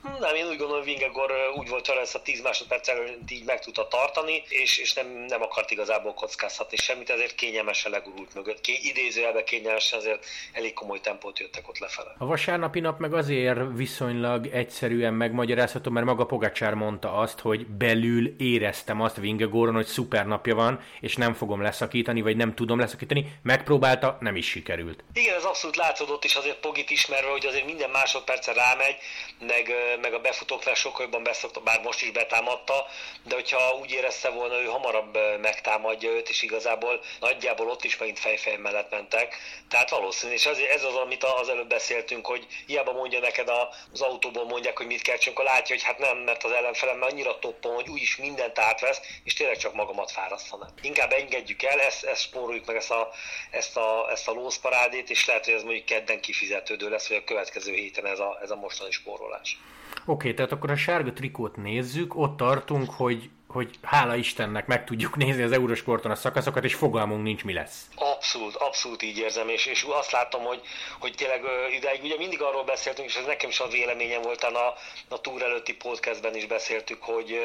Nem, 0.02 0.34
én 0.34 0.46
úgy 0.46 0.56
gondolom, 0.56 0.82
hogy 0.82 0.92
Vingegor 0.92 1.32
úgy 1.56 1.68
volt 1.68 1.86
vele 1.86 2.00
ezt 2.00 2.14
a 2.14 2.22
10 2.22 2.42
másodperc 2.42 2.88
előtt 2.88 3.30
így 3.30 3.44
meg 3.44 3.60
tudta 3.60 3.88
tartani, 3.88 4.42
és, 4.48 4.78
és 4.78 4.92
nem, 4.92 5.06
nem 5.28 5.42
akart 5.42 5.70
igazából 5.70 6.14
kockáztatni 6.14 6.76
semmit, 6.76 7.10
ezért 7.10 7.34
kényelmesen 7.34 7.90
legurult 7.90 8.34
mögött. 8.34 8.60
Ké, 8.60 8.78
idézőjelben 8.82 9.44
kényelmesen, 9.44 9.98
ezért 9.98 10.26
elég 10.52 10.72
komoly 10.72 11.00
tempót 11.00 11.38
jöttek 11.38 11.68
ott 11.68 11.78
lefele. 11.78 12.14
A 12.18 12.26
vasárnapi 12.26 12.80
nap 12.80 12.98
meg 12.98 13.14
azért 13.14 13.60
viszonylag 13.74 14.46
egyszerűen 14.46 15.14
megmagyarázható, 15.14 15.90
mert 15.90 16.06
maga 16.06 16.26
Pogacsár 16.26 16.74
mondta 16.74 17.12
azt, 17.12 17.40
hogy 17.40 17.66
belül 17.66 18.34
éreztem 18.38 19.00
azt 19.00 19.16
Vingegoron, 19.16 19.74
hogy 19.74 19.86
szuper 19.86 20.26
napja 20.26 20.54
van, 20.54 20.80
és 21.00 21.16
nem 21.16 21.34
fogom 21.34 21.62
leszakítani, 21.62 22.20
vagy 22.20 22.36
nem 22.36 22.54
tudom 22.54 22.78
leszakítani. 22.78 23.32
Megpróbálta, 23.42 24.16
nem 24.20 24.36
is 24.36 24.48
sikerült. 24.48 25.04
Igen, 25.12 25.34
ez 25.34 25.44
abszolút 25.44 25.76
látszódott 25.76 26.24
is 26.24 26.34
azért 26.34 26.60
Pogit 26.60 26.90
ismerve, 26.90 27.30
hogy 27.30 27.46
azért 27.46 27.64
minden 27.64 27.90
másodperce 27.90 28.52
rámegy, 28.52 28.96
meg 29.38 29.72
meg 30.00 30.14
a 30.14 30.20
befutóknál 30.20 30.74
sokkal 30.74 31.04
jobban 31.04 31.22
beszokta, 31.22 31.60
bár 31.60 31.80
most 31.82 32.02
is 32.02 32.10
betámadta, 32.10 32.86
de 33.22 33.34
hogyha 33.34 33.74
úgy 33.80 33.90
érezte 33.90 34.28
volna, 34.28 34.60
ő 34.60 34.64
hamarabb 34.64 35.18
megtámadja 35.40 36.10
őt, 36.10 36.28
és 36.28 36.42
igazából 36.42 37.00
nagyjából 37.20 37.68
ott 37.68 37.84
is 37.84 37.96
megint 37.96 38.18
fejfej 38.18 38.56
mellett 38.56 38.90
mentek. 38.90 39.36
Tehát 39.68 39.90
valószínű, 39.90 40.32
és 40.32 40.46
ez, 40.46 40.84
az, 40.84 40.94
amit 40.94 41.24
az 41.24 41.48
előbb 41.48 41.68
beszéltünk, 41.68 42.26
hogy 42.26 42.46
hiába 42.66 42.92
mondja 42.92 43.20
neked 43.20 43.48
az 43.92 44.00
autóból 44.00 44.44
mondják, 44.44 44.76
hogy 44.76 44.86
mit 44.86 45.02
kell 45.02 45.16
csinálni, 45.16 45.40
akkor 45.40 45.54
látja, 45.54 45.74
hogy 45.74 45.84
hát 45.84 45.98
nem, 45.98 46.18
mert 46.18 46.44
az 46.44 46.52
ellenfelem 46.52 46.98
már 46.98 47.10
annyira 47.10 47.38
toppon, 47.38 47.74
hogy 47.74 47.88
úgyis 47.88 48.16
mindent 48.16 48.58
átvesz, 48.58 49.00
és 49.24 49.34
tényleg 49.34 49.56
csak 49.56 49.74
magamat 49.74 50.10
fárasztana. 50.10 50.68
Inkább 50.82 51.12
engedjük 51.12 51.62
el, 51.62 51.80
ezt, 51.80 52.04
ezt 52.04 52.22
spóroljuk 52.22 52.66
meg 52.66 52.76
ezt 52.76 52.90
a, 52.90 53.10
ezt 53.50 53.76
a, 53.76 54.10
ezt 54.10 54.28
a 54.28 54.32
lószparádét, 54.32 55.10
és 55.10 55.26
lehet, 55.26 55.44
hogy 55.44 55.54
ez 55.54 55.62
mondjuk 55.62 55.84
kedden 55.84 56.20
kifizetődő 56.20 56.88
lesz, 56.88 57.08
vagy 57.08 57.16
a 57.16 57.24
következő 57.24 57.72
héten 57.72 58.06
ez 58.06 58.18
a, 58.18 58.38
ez 58.42 58.50
a 58.50 58.56
mostani 58.56 58.90
spórolás. 58.90 59.58
Oké, 60.04 60.10
okay, 60.12 60.34
tehát 60.34 60.52
akkor 60.52 60.70
a 60.70 60.76
sárga 60.76 61.12
trikót 61.12 61.56
nézzük, 61.56 62.16
ott 62.16 62.36
tartunk, 62.36 62.90
hogy 62.90 63.30
hogy 63.52 63.78
hála 63.82 64.14
Istennek 64.14 64.66
meg 64.66 64.84
tudjuk 64.84 65.16
nézni 65.16 65.42
az 65.42 65.52
Eurosporton 65.52 66.10
a 66.10 66.14
szakaszokat, 66.14 66.64
és 66.64 66.74
fogalmunk 66.74 67.22
nincs, 67.22 67.44
mi 67.44 67.52
lesz. 67.52 67.86
Abszolút, 67.94 68.54
abszolút 68.54 69.02
így 69.02 69.18
érzem, 69.18 69.48
és, 69.48 69.66
és 69.66 69.86
azt 69.88 70.10
látom, 70.10 70.42
hogy, 70.42 70.60
hogy 70.98 71.14
tényleg 71.14 71.42
ideig, 71.76 72.02
ugye 72.02 72.16
mindig 72.16 72.42
arról 72.42 72.64
beszéltünk, 72.64 73.08
és 73.08 73.16
ez 73.16 73.24
nekem 73.24 73.50
is 73.50 73.60
a 73.60 73.68
véleményem 73.68 74.22
volt, 74.22 74.42
a, 74.42 74.74
a 75.08 75.20
túr 75.20 75.42
előtti 75.42 75.74
podcastben 75.74 76.36
is 76.36 76.46
beszéltük, 76.46 77.02
hogy 77.02 77.38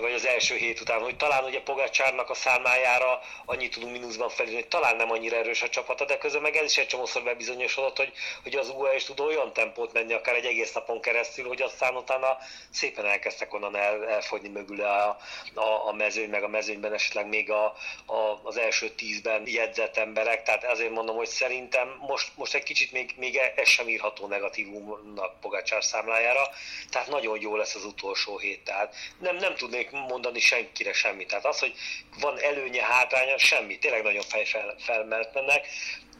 vagy 0.00 0.12
az 0.12 0.26
első 0.26 0.54
hét 0.54 0.80
után, 0.80 1.00
hogy 1.00 1.16
talán 1.16 1.44
ugye 1.44 1.62
Pogácsárnak 1.62 2.30
a 2.30 2.34
számlájára 2.34 3.20
annyit 3.44 3.74
tudunk 3.74 3.92
mínuszban 3.92 4.28
felírni, 4.28 4.60
hogy 4.60 4.68
talán 4.68 4.96
nem 4.96 5.10
annyira 5.10 5.36
erős 5.36 5.62
a 5.62 5.68
csapata, 5.68 6.04
de 6.04 6.18
közben 6.18 6.42
meg 6.42 6.56
ez 6.56 6.70
is 6.70 6.78
egy 6.78 6.86
csomószor 6.86 7.22
bebizonyosodott, 7.22 7.96
hogy, 7.96 8.12
hogy 8.42 8.54
az 8.54 8.68
UAE 8.68 8.94
is 8.94 9.04
tud 9.04 9.20
olyan 9.20 9.52
tempót 9.52 9.92
menni, 9.92 10.12
akár 10.12 10.34
egy 10.34 10.44
egész 10.44 10.72
napon 10.72 11.00
keresztül, 11.00 11.46
hogy 11.46 11.62
aztán 11.62 11.96
utána 11.96 12.38
szépen 12.70 13.06
elkezdtek 13.06 13.54
onnan 13.54 13.76
el, 13.76 14.08
elfogyni 14.08 14.48
mögül 14.48 14.82
a, 14.82 14.93
a, 15.54 15.88
a 15.88 15.92
mezőny, 15.92 16.28
meg 16.28 16.42
a 16.42 16.48
mezőnyben 16.48 16.92
esetleg 16.92 17.28
még 17.28 17.50
a, 17.50 17.64
a, 18.06 18.40
az 18.42 18.56
első 18.56 18.88
tízben 18.88 19.42
jegyzett 19.46 19.96
emberek, 19.96 20.42
tehát 20.42 20.64
ezért 20.64 20.90
mondom, 20.90 21.16
hogy 21.16 21.26
szerintem 21.26 21.96
most, 22.00 22.28
most 22.34 22.54
egy 22.54 22.62
kicsit 22.62 22.92
még, 22.92 23.14
még 23.16 23.36
ez 23.56 23.68
sem 23.68 23.88
írható 23.88 24.26
negatívumnak 24.26 25.40
Pogácsár 25.40 25.84
számlájára, 25.84 26.48
tehát 26.90 27.08
nagyon 27.08 27.40
jó 27.40 27.56
lesz 27.56 27.74
az 27.74 27.84
utolsó 27.84 28.38
hét, 28.38 28.64
tehát 28.64 28.94
nem, 29.18 29.36
nem 29.36 29.54
tudnék 29.54 29.90
mondani 29.90 30.40
senkire 30.40 30.92
semmit, 30.92 31.28
tehát 31.28 31.44
az, 31.44 31.58
hogy 31.58 31.74
van 32.20 32.38
előnye, 32.40 32.82
hátránya, 32.82 33.38
semmi, 33.38 33.78
tényleg 33.78 34.02
nagyon 34.02 34.22
fejfelmelt 34.22 35.34
mennek, 35.34 35.66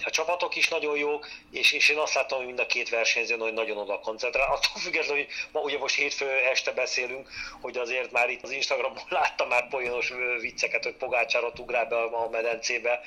a 0.05 0.11
csapatok 0.11 0.57
is 0.57 0.69
nagyon 0.69 0.97
jók, 0.97 1.29
és, 1.51 1.73
és 1.73 1.89
én 1.89 1.99
azt 1.99 2.15
látom, 2.15 2.39
hogy 2.39 2.47
mind 2.47 2.59
a 2.59 2.67
két 2.67 2.89
versenyzőn, 2.89 3.41
hogy 3.41 3.53
nagyon 3.53 3.77
oda 3.77 3.99
koncentrál. 3.99 4.53
Attól 4.53 4.83
függetlenül, 4.83 5.25
hogy 5.25 5.33
ma 5.53 5.61
ugye 5.61 5.79
most 5.79 5.95
hétfő 5.95 6.31
este 6.31 6.73
beszélünk, 6.73 7.29
hogy 7.61 7.77
azért 7.77 8.13
már 8.13 8.31
itt 8.31 8.43
az 8.43 8.51
Instagramon 8.51 9.03
láttam 9.19 9.49
már 9.49 9.69
poénos 9.69 10.13
vicceket, 10.41 10.85
hogy 10.85 10.95
Pogácsárat 10.95 11.59
ugrál 11.59 11.87
be 11.87 11.97
a 11.97 12.29
medencébe, 12.29 13.01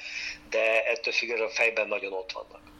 de 0.49 0.83
ettől 0.85 1.13
függetlenül 1.13 1.51
a 1.51 1.55
fejben 1.55 1.87
nagyon 1.87 2.13
ott 2.13 2.31
vannak. 2.31 2.76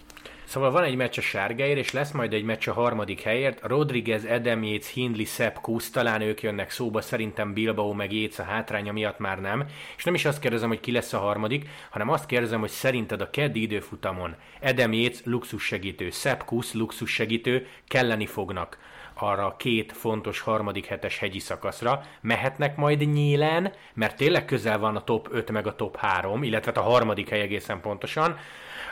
Szóval 0.48 0.72
van 0.72 0.84
egy 0.84 0.96
meccs 0.96 1.18
a 1.18 1.22
sárgáért, 1.22 1.78
és 1.78 1.92
lesz 1.92 2.12
majd 2.12 2.34
egy 2.34 2.44
meccs 2.44 2.68
a 2.68 2.74
harmadik 2.74 3.22
helyért. 3.22 3.60
Rodriguez, 3.62 4.26
Edem 4.26 4.64
Yates, 4.64 4.92
Hindley, 4.94 5.26
Sepp 5.26 5.56
Kusz, 5.62 5.90
talán 5.90 6.22
ők 6.22 6.42
jönnek 6.42 6.70
szóba, 6.70 7.02
szerintem 7.02 7.54
Bilbao 7.54 7.94
meg 7.94 8.14
Yates 8.14 8.40
a 8.40 8.44
hátránya 8.44 8.92
miatt 8.92 9.20
már 9.20 9.42
nem. 9.42 9.66
És 9.98 10.04
nem 10.04 10.14
is 10.14 10.26
azt 10.26 10.40
kérdezem, 10.40 10.68
hogy 10.68 10.80
ki 10.80 10.92
lesz 10.92 11.14
a 11.14 11.18
harmadik, 11.18 11.70
hanem 11.90 12.10
azt 12.10 12.26
kérdezem, 12.26 12.60
hogy 12.60 12.70
szerinted 12.70 13.22
a 13.22 13.30
keddi 13.30 13.62
időfutamon 13.62 14.36
Edem 14.60 14.94
Yates 14.94 15.20
luxus 15.24 15.64
segítő, 15.64 16.10
Sepp 16.10 16.42
Kusz 16.46 16.74
luxus 16.74 17.14
segítő 17.14 17.68
kelleni 17.88 18.26
fognak 18.26 18.78
arra 19.14 19.46
a 19.46 19.56
két 19.56 19.92
fontos 19.92 20.40
harmadik 20.40 20.86
hetes 20.86 21.20
hegyi 21.20 21.40
szakaszra. 21.40 22.02
Mehetnek 22.22 22.76
majd 22.76 23.00
nyílen, 23.00 23.74
mert 23.94 24.18
tényleg 24.18 24.46
közel 24.46 24.80
van 24.80 24.96
a 24.96 25.04
top 25.04 25.28
5 25.32 25.52
meg 25.52 25.68
a 25.68 25.76
top 25.76 25.98
3, 25.98 26.44
illetve 26.44 26.72
hát 26.74 26.84
a 26.86 26.90
harmadik 26.90 27.30
hely 27.30 27.42
egészen 27.42 27.82
pontosan 27.82 28.38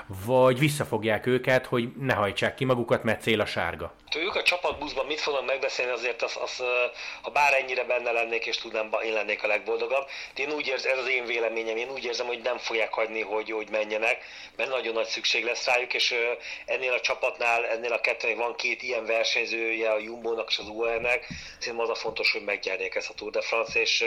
vagy 0.08 0.60
visszafogják 0.60 1.26
őket, 1.26 1.66
hogy 1.66 1.90
ne 2.00 2.14
hajtsák 2.14 2.56
ki 2.56 2.66
magukat, 2.66 3.04
mert 3.04 3.22
cél 3.22 3.42
a 3.42 3.46
sárga? 3.46 3.94
Ők 4.16 4.36
a 4.36 4.44
csapatbuszban 4.44 5.06
mit 5.06 5.20
fognak 5.20 5.46
megbeszélni, 5.46 5.92
azért 5.92 6.22
az, 6.22 6.38
az, 6.42 6.64
ha 7.22 7.30
bár 7.30 7.54
ennyire 7.54 7.84
benne 7.84 8.12
lennék, 8.12 8.46
és 8.46 8.58
tudnám, 8.58 8.90
én 9.04 9.14
lennék 9.14 9.44
a 9.44 9.48
legboldogabb. 9.48 10.08
De 10.36 10.44
én 10.44 10.52
úgy 10.52 10.68
érzem, 10.68 10.92
ez 10.92 10.98
az 10.98 11.10
én 11.10 11.26
véleményem, 11.26 11.78
én 11.78 11.90
úgy 11.90 12.04
érzem, 12.04 12.28
hogy 12.28 12.42
nem 12.44 12.58
fogják 12.58 12.94
hagyni, 12.94 13.22
hogy, 13.22 13.52
hogy 13.52 13.68
menjenek, 13.72 14.18
mert 14.56 14.70
nagyon 14.70 14.94
nagy 14.94 15.08
szükség 15.08 15.44
lesz 15.44 15.66
rájuk, 15.66 15.94
és 15.94 16.16
ennél 16.66 16.94
a 16.94 17.02
csapatnál, 17.02 17.66
ennél 17.66 17.94
a 17.94 18.02
kettőnek 18.02 18.38
van 18.38 18.56
két 18.56 18.84
ilyen 18.84 19.06
versenyzője, 19.06 19.92
a 19.92 20.00
Jumbo-nak 20.00 20.50
és 20.50 20.58
az 20.58 20.68
UAE-nek, 20.68 21.28
szerintem 21.60 21.90
az 21.90 21.90
a 21.90 21.96
fontos, 21.96 22.32
hogy 22.32 22.44
meggyernék 22.44 22.96
ezt 22.96 23.10
a 23.10 23.14
Tour 23.14 23.32
de 23.32 23.42
France, 23.42 23.80
és, 23.80 24.06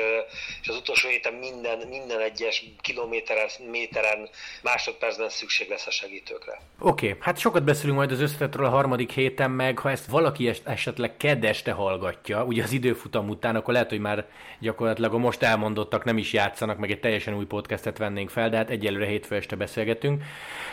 és 0.63 0.69
az 0.69 0.77
utolsó 0.77 1.09
héten 1.09 1.35
minden, 1.35 1.79
minden 1.89 2.21
egyes 2.21 2.65
kilométeren, 2.81 3.49
méteren, 3.71 4.29
másodpercben 4.63 5.29
szükség 5.29 5.69
lesz 5.69 5.87
segítőkre. 5.91 6.61
Oké, 6.81 7.07
okay, 7.09 7.19
hát 7.21 7.39
sokat 7.39 7.65
beszélünk 7.65 7.99
majd 7.99 8.13
az 8.13 8.21
összetetről 8.21 8.67
a 8.67 8.69
harmadik 8.69 9.11
héten, 9.11 9.51
meg 9.51 9.79
ha 9.79 9.91
ezt 9.91 10.07
valaki 10.07 10.53
esetleg 10.65 11.17
kedd 11.17 11.47
hallgatja, 11.71 12.45
ugye 12.45 12.63
az 12.63 12.73
időfutam 12.73 13.29
után, 13.29 13.57
akkor 13.57 13.73
lehet, 13.73 13.89
hogy 13.89 13.99
már 13.99 14.27
gyakorlatilag 14.61 15.15
a 15.15 15.19
most 15.19 15.43
elmondottak 15.43 16.05
nem 16.05 16.19
is 16.19 16.33
játszanak, 16.33 16.79
meg 16.79 16.91
egy 16.91 17.01
teljesen 17.01 17.37
új 17.37 17.45
podcastet 17.45 17.99
vennénk 17.99 18.31
fel, 18.31 18.51
de 18.51 18.57
hát 18.57 18.71
egyelőre 18.71 19.07
hétfő 19.07 19.37
este 19.37 19.57
beszélgetünk. 19.57 20.23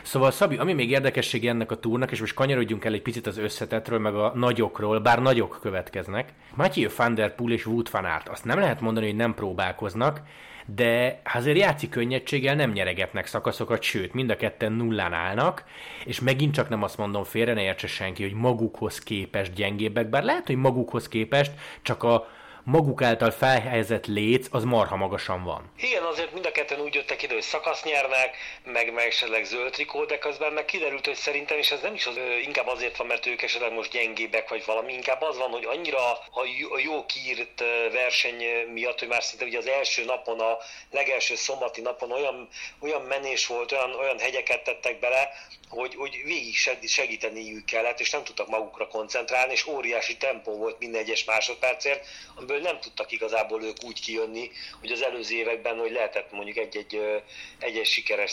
Szóval 0.03 0.31
Szabi, 0.31 0.57
ami 0.57 0.73
még 0.73 0.89
érdekesség 0.89 1.47
ennek 1.47 1.71
a 1.71 1.79
túrnak, 1.79 2.11
és 2.11 2.19
most 2.19 2.33
kanyarodjunk 2.33 2.85
el 2.85 2.93
egy 2.93 3.01
picit 3.01 3.27
az 3.27 3.37
összetetről, 3.37 3.99
meg 3.99 4.15
a 4.15 4.31
nagyokról, 4.35 4.99
bár 4.99 5.21
nagyok 5.21 5.57
következnek. 5.61 6.33
Matthew 6.55 6.89
van 6.97 7.15
der 7.15 7.35
Poel 7.35 7.51
és 7.51 7.65
Wood 7.65 7.91
van 7.91 8.05
Aert. 8.05 8.29
Azt 8.29 8.45
nem 8.45 8.59
lehet 8.59 8.81
mondani, 8.81 9.05
hogy 9.05 9.15
nem 9.15 9.33
próbálkoznak, 9.33 10.21
de 10.65 11.21
azért 11.33 11.57
játszik 11.57 11.89
könnyedséggel 11.89 12.55
nem 12.55 12.71
nyeregetnek 12.71 13.25
szakaszokat, 13.25 13.81
sőt, 13.81 14.13
mind 14.13 14.29
a 14.29 14.35
ketten 14.35 14.71
nullán 14.71 15.13
állnak, 15.13 15.63
és 16.05 16.19
megint 16.19 16.53
csak 16.53 16.69
nem 16.69 16.83
azt 16.83 16.97
mondom 16.97 17.23
félre, 17.23 17.53
ne 17.53 17.61
értse 17.61 17.87
senki, 17.87 18.23
hogy 18.23 18.33
magukhoz 18.33 18.99
képest 18.99 19.53
gyengébbek, 19.53 20.09
bár 20.09 20.23
lehet, 20.23 20.47
hogy 20.47 20.55
magukhoz 20.55 21.07
képest 21.07 21.51
csak 21.81 22.03
a 22.03 22.27
maguk 22.65 23.01
által 23.01 23.31
felhelyezett 23.31 24.05
léc 24.05 24.47
az 24.51 24.63
marha 24.63 24.95
magasan 24.95 25.43
van. 25.43 25.71
Igen, 25.77 26.03
azért 26.03 26.33
mind 26.33 26.45
a 26.45 26.51
ketten 26.51 26.79
úgy 26.79 26.93
jöttek 26.93 27.23
ide, 27.23 27.33
hogy 27.33 27.41
szakasz 27.41 27.83
nyernek, 27.83 28.35
meg, 28.63 28.93
meg 28.93 29.05
esetleg 29.05 29.43
zöld 29.43 29.71
trikó, 29.71 30.05
de 30.05 30.17
közben 30.17 30.53
meg 30.53 30.65
kiderült, 30.65 31.05
hogy 31.05 31.15
szerintem, 31.15 31.57
és 31.57 31.71
ez 31.71 31.81
nem 31.81 31.93
is 31.93 32.05
az, 32.05 32.19
inkább 32.45 32.67
azért 32.67 32.97
van, 32.97 33.07
mert 33.07 33.25
ők 33.25 33.41
esetleg 33.41 33.73
most 33.73 33.91
gyengébbek, 33.91 34.49
vagy 34.49 34.63
valami, 34.65 34.93
inkább 34.93 35.21
az 35.21 35.37
van, 35.37 35.49
hogy 35.49 35.65
annyira 35.65 36.11
a 36.11 36.79
jó 36.83 37.05
kiírt 37.05 37.63
verseny 37.91 38.43
miatt, 38.73 38.99
hogy 38.99 39.07
már 39.07 39.23
szinte 39.23 39.45
ugye 39.45 39.57
az 39.57 39.67
első 39.67 40.05
napon, 40.05 40.39
a 40.39 40.57
legelső 40.91 41.35
szombati 41.35 41.81
napon 41.81 42.11
olyan, 42.11 42.47
olyan 42.79 43.01
menés 43.01 43.47
volt, 43.47 43.71
olyan, 43.71 43.93
olyan 43.93 44.19
hegyeket 44.19 44.63
tettek 44.63 44.99
bele, 44.99 45.29
hogy, 45.69 45.95
hogy 45.95 46.21
végig 46.23 46.55
segíteniük 46.87 47.65
kellett, 47.65 47.99
és 47.99 48.09
nem 48.09 48.23
tudtak 48.23 48.47
magukra 48.47 48.87
koncentrálni, 48.87 49.51
és 49.51 49.67
óriási 49.67 50.17
tempó 50.17 50.57
volt 50.57 50.79
minden 50.79 51.01
egyes 51.01 51.23
másodpercért, 51.23 52.05
amiből 52.35 52.54
nem 52.61 52.79
tudtak 52.79 53.11
igazából 53.11 53.63
ők 53.63 53.83
úgy 53.83 54.01
kijönni, 54.01 54.51
hogy 54.79 54.91
az 54.91 55.01
előző 55.01 55.35
években, 55.35 55.77
hogy 55.79 55.91
lehetett 55.91 56.31
mondjuk 56.31 56.57
egy-egy, 56.57 57.21
egy-egy 57.59 57.85
sikeres 57.85 58.31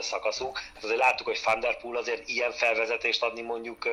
szakaszuk. 0.00 0.58
Hát 0.74 0.84
azért 0.84 0.98
láttuk, 0.98 1.26
hogy 1.26 1.40
Van 1.44 1.96
azért 1.96 2.28
ilyen 2.28 2.52
felvezetést 2.52 3.22
adni 3.22 3.40
mondjuk 3.40 3.88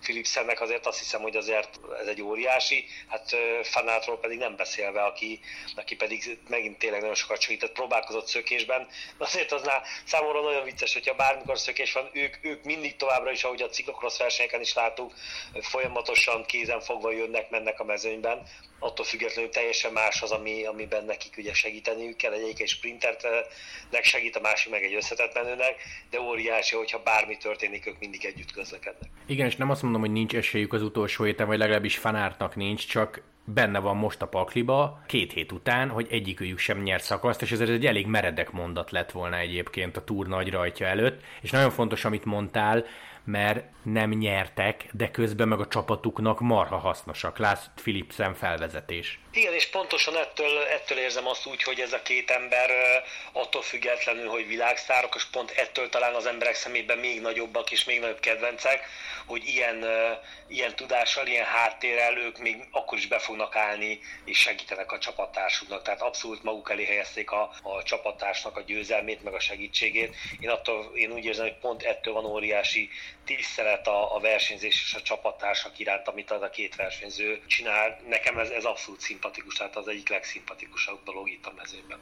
Philipsennek 0.00 0.60
azért 0.60 0.86
azt 0.86 0.98
hiszem, 0.98 1.20
hogy 1.20 1.36
azért 1.36 1.80
ez 2.00 2.06
egy 2.06 2.22
óriási, 2.22 2.84
hát 3.08 3.36
Fanátról 3.62 4.18
pedig 4.18 4.38
nem 4.38 4.56
beszélve, 4.56 5.02
aki, 5.02 5.40
aki 5.76 5.96
pedig 5.96 6.38
megint 6.48 6.78
tényleg 6.78 7.00
nagyon 7.00 7.14
sokat 7.14 7.40
segített, 7.40 7.72
próbálkozott 7.72 8.26
szökésben. 8.26 8.88
Azért 9.18 9.52
az 9.52 9.70
számomra 10.04 10.40
nagyon 10.40 10.64
vicces, 10.64 10.92
hogyha 10.92 11.14
bármikor 11.14 11.58
szökés 11.58 11.92
van, 11.92 12.10
ők 12.12 12.34
ők 12.42 12.64
mindig 12.64 12.96
továbbra 12.96 13.30
is, 13.30 13.44
ahogy 13.44 13.62
a 13.62 13.68
ciklokrosz 13.68 14.18
versenyeken 14.18 14.60
is 14.60 14.74
láttuk, 14.74 15.12
folyamatosan 15.60 16.44
kézen 16.44 16.80
fogva 16.80 17.12
jönnek, 17.12 17.50
mennek 17.50 17.80
a 17.80 17.84
mezőnyben. 17.84 18.42
Attól 18.84 19.04
függetlenül 19.04 19.50
teljesen 19.50 19.92
más 19.92 20.22
az, 20.22 20.30
ami, 20.30 20.64
amiben 20.64 21.04
nekik 21.04 21.34
ugye 21.38 21.54
segíteniük 21.54 22.16
kell. 22.16 22.32
Egyik 22.32 22.60
egy 22.60 22.68
sprinternek 22.68 24.02
segít, 24.02 24.36
a 24.36 24.40
másik 24.40 24.70
meg 24.70 24.82
egy 24.82 24.94
összetett 24.94 25.34
menőnek, 25.34 25.74
de 26.10 26.20
óriási, 26.20 26.76
hogyha 26.76 27.02
bármi 27.02 27.36
történik, 27.36 27.86
ők 27.86 27.98
mindig 27.98 28.24
együtt 28.24 28.52
közlekednek. 28.52 29.10
Igen, 29.26 29.46
és 29.46 29.56
nem 29.56 29.70
azt 29.70 29.82
mondom, 29.82 30.00
hogy 30.00 30.12
nincs 30.12 30.34
esélyük 30.34 30.72
az 30.72 30.82
utolsó 30.82 31.24
héten, 31.24 31.46
vagy 31.46 31.58
legalábbis 31.58 31.96
fanártnak 31.96 32.56
nincs, 32.56 32.86
csak 32.86 33.22
benne 33.44 33.78
van 33.78 33.96
most 33.96 34.22
a 34.22 34.26
pakliba, 34.26 35.02
két 35.06 35.32
hét 35.32 35.52
után, 35.52 35.88
hogy 35.88 36.06
egyikőjük 36.10 36.58
sem 36.58 36.82
nyert 36.82 37.04
szakaszt, 37.04 37.42
és 37.42 37.50
ez 37.52 37.60
egy 37.60 37.86
elég 37.86 38.06
meredek 38.06 38.50
mondat 38.50 38.90
lett 38.90 39.10
volna 39.10 39.36
egyébként 39.38 39.96
a 39.96 40.04
túr 40.04 40.26
nagy 40.26 40.50
rajtja 40.50 40.86
előtt, 40.86 41.20
és 41.42 41.50
nagyon 41.50 41.70
fontos, 41.70 42.04
amit 42.04 42.24
mondtál, 42.24 42.84
mert 43.24 43.64
nem 43.82 44.10
nyertek, 44.10 44.88
de 44.92 45.10
közben 45.10 45.48
meg 45.48 45.60
a 45.60 45.66
csapatuknak 45.66 46.40
marha 46.40 46.76
hasznosak. 46.76 47.38
Lásd 47.38 47.70
Philipsen 47.74 48.34
felvezetés. 48.34 49.23
Igen, 49.36 49.54
és 49.54 49.66
pontosan 49.66 50.16
ettől, 50.16 50.58
ettől 50.58 50.98
érzem 50.98 51.26
azt 51.26 51.46
úgy, 51.46 51.62
hogy 51.62 51.80
ez 51.80 51.92
a 51.92 52.02
két 52.02 52.30
ember 52.30 52.70
attól 53.32 53.62
függetlenül, 53.62 54.28
hogy 54.28 54.46
világsztárok, 54.46 55.14
és 55.14 55.24
pont 55.24 55.50
ettől 55.50 55.88
talán 55.88 56.14
az 56.14 56.26
emberek 56.26 56.54
szemében 56.54 56.98
még 56.98 57.20
nagyobbak 57.20 57.70
és 57.70 57.84
még 57.84 58.00
nagyobb 58.00 58.20
kedvencek, 58.20 58.88
hogy 59.26 59.46
ilyen, 59.46 59.84
ilyen 60.48 60.76
tudással, 60.76 61.26
ilyen 61.26 61.44
háttérrel 61.44 62.18
ők 62.18 62.38
még 62.38 62.56
akkor 62.70 62.98
is 62.98 63.06
be 63.06 63.18
fognak 63.18 63.56
állni, 63.56 64.00
és 64.24 64.38
segítenek 64.38 64.92
a 64.92 64.98
csapattársuknak. 64.98 65.82
Tehát 65.82 66.02
abszolút 66.02 66.42
maguk 66.42 66.70
elé 66.70 66.84
helyezték 66.84 67.30
a, 67.30 67.50
a 67.62 67.82
csapattársnak 67.82 68.56
a 68.56 68.62
győzelmét, 68.62 69.22
meg 69.22 69.34
a 69.34 69.40
segítségét. 69.40 70.14
Én, 70.40 70.48
attól, 70.50 70.92
én 70.94 71.12
úgy 71.12 71.24
érzem, 71.24 71.44
hogy 71.44 71.58
pont 71.58 71.82
ettől 71.82 72.14
van 72.14 72.24
óriási 72.24 72.90
tisztelet 73.24 73.86
a, 73.86 74.14
a 74.14 74.20
versenyzés 74.20 74.82
és 74.82 74.94
a 74.94 75.02
csapattársak 75.02 75.78
iránt, 75.78 76.08
amit 76.08 76.30
az 76.30 76.42
a 76.42 76.50
két 76.50 76.76
versenyző 76.76 77.42
csinál. 77.46 78.00
Nekem 78.08 78.38
ez, 78.38 78.48
ez 78.48 78.64
abszolút 78.64 79.00
szimpatikus, 79.24 79.54
tehát 79.54 79.76
az 79.76 79.88
egyik 79.88 80.08
legszimpatikusabb 80.08 80.98
dolog 81.04 81.28
itt 81.28 81.46
a 81.46 81.52
mezőben. 81.56 81.98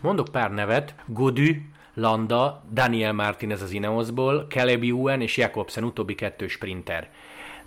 Mondok 0.00 0.28
pár 0.32 0.50
nevet. 0.50 0.94
Godű, 1.06 1.62
Landa, 1.94 2.64
Daniel 2.72 3.12
Martinez 3.12 3.62
az 3.62 3.70
Ineosból, 3.70 4.46
Caleb 4.48 4.82
Ewan 4.82 5.20
és 5.20 5.36
Jakobsen 5.36 5.84
utóbbi 5.84 6.14
kettő 6.14 6.48
sprinter. 6.48 7.10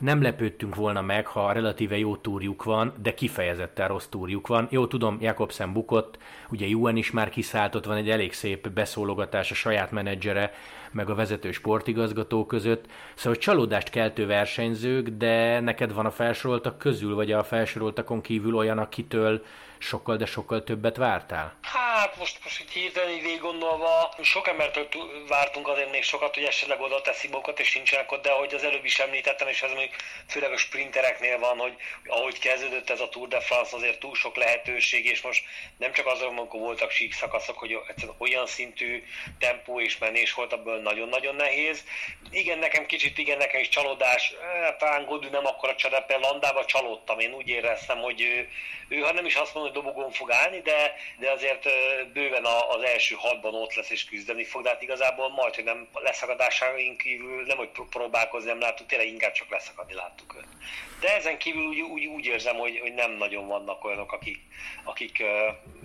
Nem 0.01 0.21
lepődtünk 0.21 0.75
volna 0.75 1.01
meg, 1.01 1.27
ha 1.27 1.51
relatíve 1.51 1.97
jó 1.97 2.15
túrjuk 2.15 2.63
van, 2.63 2.93
de 3.01 3.13
kifejezetten 3.13 3.87
rossz 3.87 4.05
túrjuk 4.05 4.47
van. 4.47 4.67
Jó, 4.71 4.87
tudom, 4.87 5.17
Jakobsen 5.19 5.73
bukott, 5.73 6.17
ugye 6.49 6.67
Ewan 6.67 6.95
is 6.95 7.11
már 7.11 7.29
kiszállt, 7.29 7.75
ott 7.75 7.85
van 7.85 7.97
egy 7.97 8.09
elég 8.09 8.33
szép 8.33 8.69
beszólogatás 8.69 9.51
a 9.51 9.55
saját 9.55 9.91
menedzsere, 9.91 10.53
meg 10.91 11.09
a 11.09 11.15
vezető 11.15 11.51
sportigazgató 11.51 12.45
között. 12.45 12.85
Szóval 13.13 13.39
csalódást 13.39 13.89
keltő 13.89 14.25
versenyzők, 14.25 15.07
de 15.09 15.59
neked 15.59 15.93
van 15.93 16.05
a 16.05 16.11
felsoroltak 16.11 16.77
közül, 16.77 17.15
vagy 17.15 17.31
a 17.31 17.43
felsoroltakon 17.43 18.21
kívül 18.21 18.55
olyan, 18.55 18.77
akitől 18.77 19.43
sokkal, 19.81 20.17
de 20.17 20.25
sokkal 20.25 20.63
többet 20.63 20.97
vártál? 20.97 21.53
Hát 21.61 22.17
most, 22.17 22.37
most 22.43 22.61
így 22.61 22.71
hirtelen 22.71 23.09
így 23.09 23.39
gondolva, 23.39 24.13
sok 24.21 24.47
embertől 24.47 24.87
vártunk 25.27 25.67
azért 25.67 25.91
még 25.91 26.03
sokat, 26.03 26.33
hogy 26.33 26.43
esetleg 26.43 26.81
oda 26.81 27.01
teszi 27.01 27.27
magukat, 27.27 27.59
és 27.59 27.75
nincsenek 27.75 28.11
ott, 28.11 28.23
de 28.23 28.29
ahogy 28.29 28.53
az 28.53 28.63
előbb 28.63 28.85
is 28.85 28.99
említettem, 28.99 29.47
és 29.47 29.61
ez 29.61 29.71
még 29.71 29.91
főleg 30.27 30.51
a 30.51 30.57
sprintereknél 30.57 31.39
van, 31.39 31.57
hogy 31.57 31.75
ahogy 32.05 32.39
kezdődött 32.39 32.89
ez 32.89 32.99
a 32.99 33.09
Tour 33.09 33.27
de 33.27 33.39
France, 33.39 33.75
azért 33.75 33.99
túl 33.99 34.15
sok 34.15 34.35
lehetőség, 34.35 35.05
és 35.05 35.21
most 35.21 35.43
nem 35.77 35.91
csak 35.91 36.05
azon, 36.05 36.37
amikor 36.37 36.59
voltak 36.59 36.91
sík 36.91 37.13
szakaszok, 37.13 37.57
hogy 37.57 37.79
olyan 38.17 38.47
szintű 38.47 39.03
tempó 39.39 39.81
és 39.81 39.97
menés 39.97 40.33
volt, 40.33 40.53
abból 40.53 40.77
nagyon-nagyon 40.77 41.35
nehéz. 41.35 41.83
Igen, 42.31 42.57
nekem 42.57 42.85
kicsit, 42.85 43.17
igen, 43.17 43.37
nekem 43.37 43.59
is 43.59 43.69
csalódás, 43.69 44.31
eh, 44.31 44.75
talán 44.77 45.05
Godű 45.05 45.29
nem 45.29 45.45
akkora 45.45 45.75
cserepe, 45.75 46.17
Landába 46.17 46.65
csalódtam, 46.65 47.19
én 47.19 47.33
úgy 47.33 47.47
éreztem, 47.47 47.97
hogy 47.97 48.21
ő, 48.21 48.49
ő 48.87 48.99
ha 48.99 49.13
nem 49.13 49.25
is 49.25 49.35
azt 49.35 49.53
mondom, 49.53 49.70
dobogón 49.71 50.11
fog 50.11 50.31
állni, 50.31 50.61
de, 50.61 50.93
de 51.19 51.31
azért 51.31 51.67
bőven 52.13 52.45
az 52.45 52.81
első 52.81 53.15
hatban 53.17 53.53
ott 53.53 53.73
lesz 53.73 53.89
és 53.89 54.05
küzdeni 54.05 54.43
fog, 54.43 54.63
de 54.63 54.69
hát 54.69 54.81
igazából 54.81 55.29
majd, 55.29 55.55
hogy 55.55 55.63
nem 55.63 55.87
leszakadásaink 55.93 56.97
kívül 56.97 57.45
nem, 57.45 57.57
hogy 57.57 57.69
próbálkozni 57.89 58.49
nem 58.49 58.59
láttuk, 58.59 58.87
tényleg 58.87 59.07
inkább 59.07 59.31
csak 59.31 59.49
leszakadni 59.49 59.93
láttuk 59.93 60.35
őt. 60.37 60.47
De 60.99 61.15
ezen 61.15 61.37
kívül 61.37 61.65
úgy, 61.65 61.81
úgy, 61.81 62.05
úgy 62.05 62.25
érzem, 62.25 62.55
hogy, 62.55 62.79
hogy 62.79 62.93
nem 62.93 63.11
nagyon 63.11 63.47
vannak 63.47 63.83
olyanok, 63.83 64.11
akik, 64.11 64.39
akik 64.83 65.23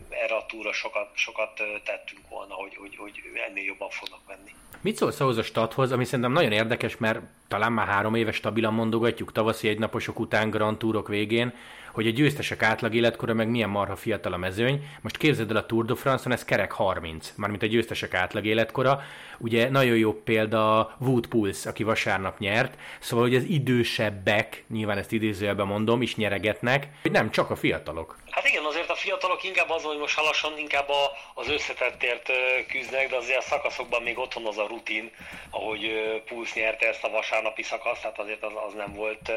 erre 0.09 0.35
a 0.35 0.47
túra 0.47 0.73
sokat, 0.73 1.09
sokat 1.15 1.63
tettünk 1.85 2.29
volna, 2.29 2.55
hogy, 2.55 2.77
hogy, 2.77 2.97
hogy 2.97 3.21
ennél 3.49 3.65
jobban 3.65 3.91
fognak 3.91 4.21
menni. 4.27 4.51
Mit 4.81 4.97
szólsz 4.97 5.21
ahhoz 5.21 5.39
a 5.39 5.43
stathoz, 5.43 5.93
ami 5.93 6.05
szerintem 6.05 6.33
nagyon 6.33 6.53
érdekes, 6.53 6.97
mert 6.97 7.21
talán 7.49 7.73
már 7.73 7.87
három 7.87 8.15
éve 8.15 8.33
stabilan 8.33 8.75
mondogatjuk 8.75 9.33
tavaszi 9.33 9.69
egynaposok 9.69 10.19
után 10.19 10.51
Grand 10.51 10.79
Tourok 10.79 11.09
végén, 11.09 11.55
hogy 11.97 12.07
a 12.07 12.11
győztesek 12.11 12.63
átlag 12.63 12.95
életkora 12.95 13.35
meg 13.35 13.49
milyen 13.49 13.69
marha 13.69 13.97
fiatal 13.97 14.33
a 14.33 14.37
mezőny. 14.37 14.89
Most 15.01 15.17
képzeld 15.17 15.51
el 15.51 15.57
a 15.57 15.67
Tour 15.67 15.85
de 15.85 15.95
France-on, 15.95 16.33
ez 16.33 16.45
kerek 16.45 16.73
30, 16.73 17.33
mármint 17.37 17.63
a 17.63 17.67
győztesek 17.67 18.15
átlag 18.15 18.45
életkora. 18.45 19.01
Ugye 19.39 19.71
nagyon 19.71 19.97
jó 19.97 20.13
példa 20.13 20.95
Wood 20.99 21.27
Pulse, 21.27 21.69
aki 21.69 21.83
vasárnap 21.83 22.39
nyert, 22.39 22.79
szóval 23.01 23.27
hogy 23.27 23.35
az 23.35 23.45
idősebbek, 23.45 24.65
nyilván 24.69 24.99
ezt 24.99 25.13
idézőjelben 25.13 25.67
mondom, 25.67 26.03
is 26.03 26.17
nyeregetnek, 26.17 26.89
hogy 27.03 27.11
nem 27.11 27.31
csak 27.31 27.51
a 27.51 27.57
fiatalok. 27.57 28.17
Hát 28.31 28.49
igen, 28.49 28.65
azért 28.91 29.05
a 29.05 29.09
fiatalok 29.09 29.45
inkább 29.45 29.71
azon, 29.71 29.91
hogy 29.91 30.01
most 30.01 30.17
lassan 30.17 30.59
inkább 30.59 30.89
a, 30.89 31.13
az 31.35 31.49
összetettért 31.49 32.31
küzdnek, 32.69 33.09
de 33.09 33.17
azért 33.17 33.39
a 33.39 33.43
szakaszokban 33.43 34.03
még 34.03 34.19
ott 34.19 34.33
van 34.33 34.47
az 34.47 34.59
a 34.59 34.67
rutin, 34.67 35.11
ahogy 35.51 35.93
Pulsz 36.25 36.53
nyerte 36.53 36.89
ezt 36.89 37.05
a 37.05 37.11
vasárnapi 37.11 37.63
szakaszt, 37.63 38.01
tehát 38.01 38.19
azért 38.19 38.43
az, 38.43 38.53
az 38.67 38.73
nem 38.73 38.95
volt 38.95 39.33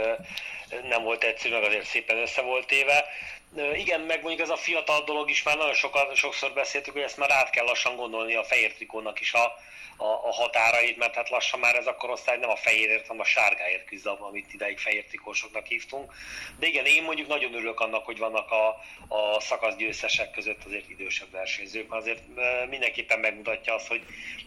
nem 0.90 1.04
volt 1.04 1.24
egyszerű, 1.24 1.54
meg 1.54 1.64
azért 1.64 1.86
szépen 1.86 2.18
össze 2.18 2.42
volt 2.42 2.72
éve. 2.72 3.06
Igen, 3.76 4.02
meg 4.02 4.22
mondjuk 4.22 4.42
ez 4.42 4.50
a 4.50 4.58
fiatal 4.58 5.04
dolog 5.04 5.30
is 5.30 5.44
már 5.44 5.58
nagyon 5.58 5.74
sokat, 5.74 6.16
sokszor 6.16 6.54
beszéltük, 6.54 6.94
hogy 6.94 7.02
ezt 7.02 7.18
már 7.18 7.32
át 7.32 7.50
kell 7.50 7.66
lassan 7.66 7.96
gondolni 7.96 8.36
a 8.36 8.44
fehér 8.44 8.74
trikónak 8.74 9.20
is 9.20 9.34
a, 9.34 9.58
a, 10.00 10.28
a 10.28 10.34
határait, 10.34 10.98
mert 10.98 11.16
hát 11.16 11.30
lassan 11.30 11.60
már 11.60 11.76
ez 11.76 11.88
a 11.88 11.96
korosztály 11.96 12.38
nem 12.38 12.50
a 12.50 12.56
fehérért, 12.56 13.08
hanem 13.08 13.22
a 13.22 13.26
sárgáért 13.26 13.86
küzd, 13.86 14.08
amit 14.08 14.54
ideig 14.54 14.80
fehér 14.80 15.06
trikósoknak 15.06 15.66
hívtunk. 15.66 16.14
De 16.60 16.68
igen, 16.68 16.86
én 16.86 17.04
mondjuk 17.04 17.28
nagyon 17.28 17.54
örülök 17.54 17.80
annak, 17.80 18.06
hogy 18.06 18.18
vannak 18.18 18.52
a, 18.52 18.68
a 19.08 19.39
a 19.40 19.42
szakasz 19.42 19.76
győztesek 19.76 20.32
között 20.32 20.64
azért 20.66 20.90
idősebb 20.90 21.32
versenyzők. 21.32 21.94
Azért 21.94 22.24
mindenképpen 22.70 23.20
megmutatja 23.20 23.74
azt, 23.74 23.88
hogy 23.88 24.02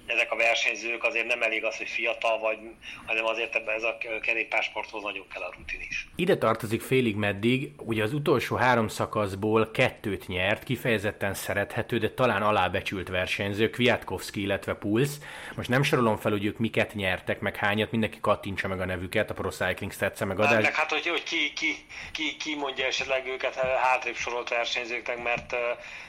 ezek 0.06 0.32
a 0.32 0.36
versenyzők 0.36 1.04
azért 1.04 1.26
nem 1.26 1.42
elég 1.42 1.64
az, 1.64 1.76
hogy 1.76 1.88
fiatal 1.88 2.38
vagy, 2.38 2.58
hanem 3.06 3.24
azért 3.24 3.54
ebben 3.54 3.74
ez 3.74 3.82
a 3.82 3.98
kerékpársporthoz 4.22 5.02
nagyon 5.02 5.26
kell 5.32 5.42
a 5.42 5.52
rutin 5.56 5.80
is. 5.88 6.06
Ide 6.16 6.36
tartozik 6.36 6.80
félig 6.80 7.16
meddig, 7.16 7.70
ugye 7.76 8.02
az 8.02 8.12
utolsó 8.12 8.56
három 8.56 8.88
szakaszból 8.88 9.70
kettőt 9.70 10.28
nyert, 10.28 10.64
kifejezetten 10.64 11.34
szerethető, 11.34 11.98
de 11.98 12.10
talán 12.10 12.42
alábecsült 12.42 13.08
versenyző, 13.08 13.70
Kwiatkowski, 13.70 14.40
illetve 14.40 14.74
Puls. 14.74 15.10
Most 15.56 15.68
nem 15.68 15.82
sorolom 15.82 16.16
fel, 16.16 16.30
hogy 16.30 16.44
ők 16.44 16.58
miket 16.58 16.94
nyertek, 16.94 17.40
meg 17.40 17.56
hányat, 17.56 17.90
mindenki 17.90 18.20
kattintsa 18.20 18.68
meg 18.68 18.80
a 18.80 18.84
nevüket, 18.84 19.30
a 19.30 19.34
Pro 19.34 19.50
Cycling 19.50 19.92
stats 19.92 20.20
meg 20.20 20.40
adás. 20.40 20.62
Meg 20.62 20.74
hát, 20.74 20.90
hogy, 20.90 21.06
hogy 21.06 21.22
ki, 21.22 21.52
ki, 21.52 21.76
ki, 22.12 22.36
ki, 22.36 22.54
mondja 22.54 22.86
esetleg 22.86 23.26
őket 23.26 23.54
hátrébb 23.54 24.16
sorolt 24.16 24.50
versenyzőknek, 24.82 25.22
mert, 25.22 25.54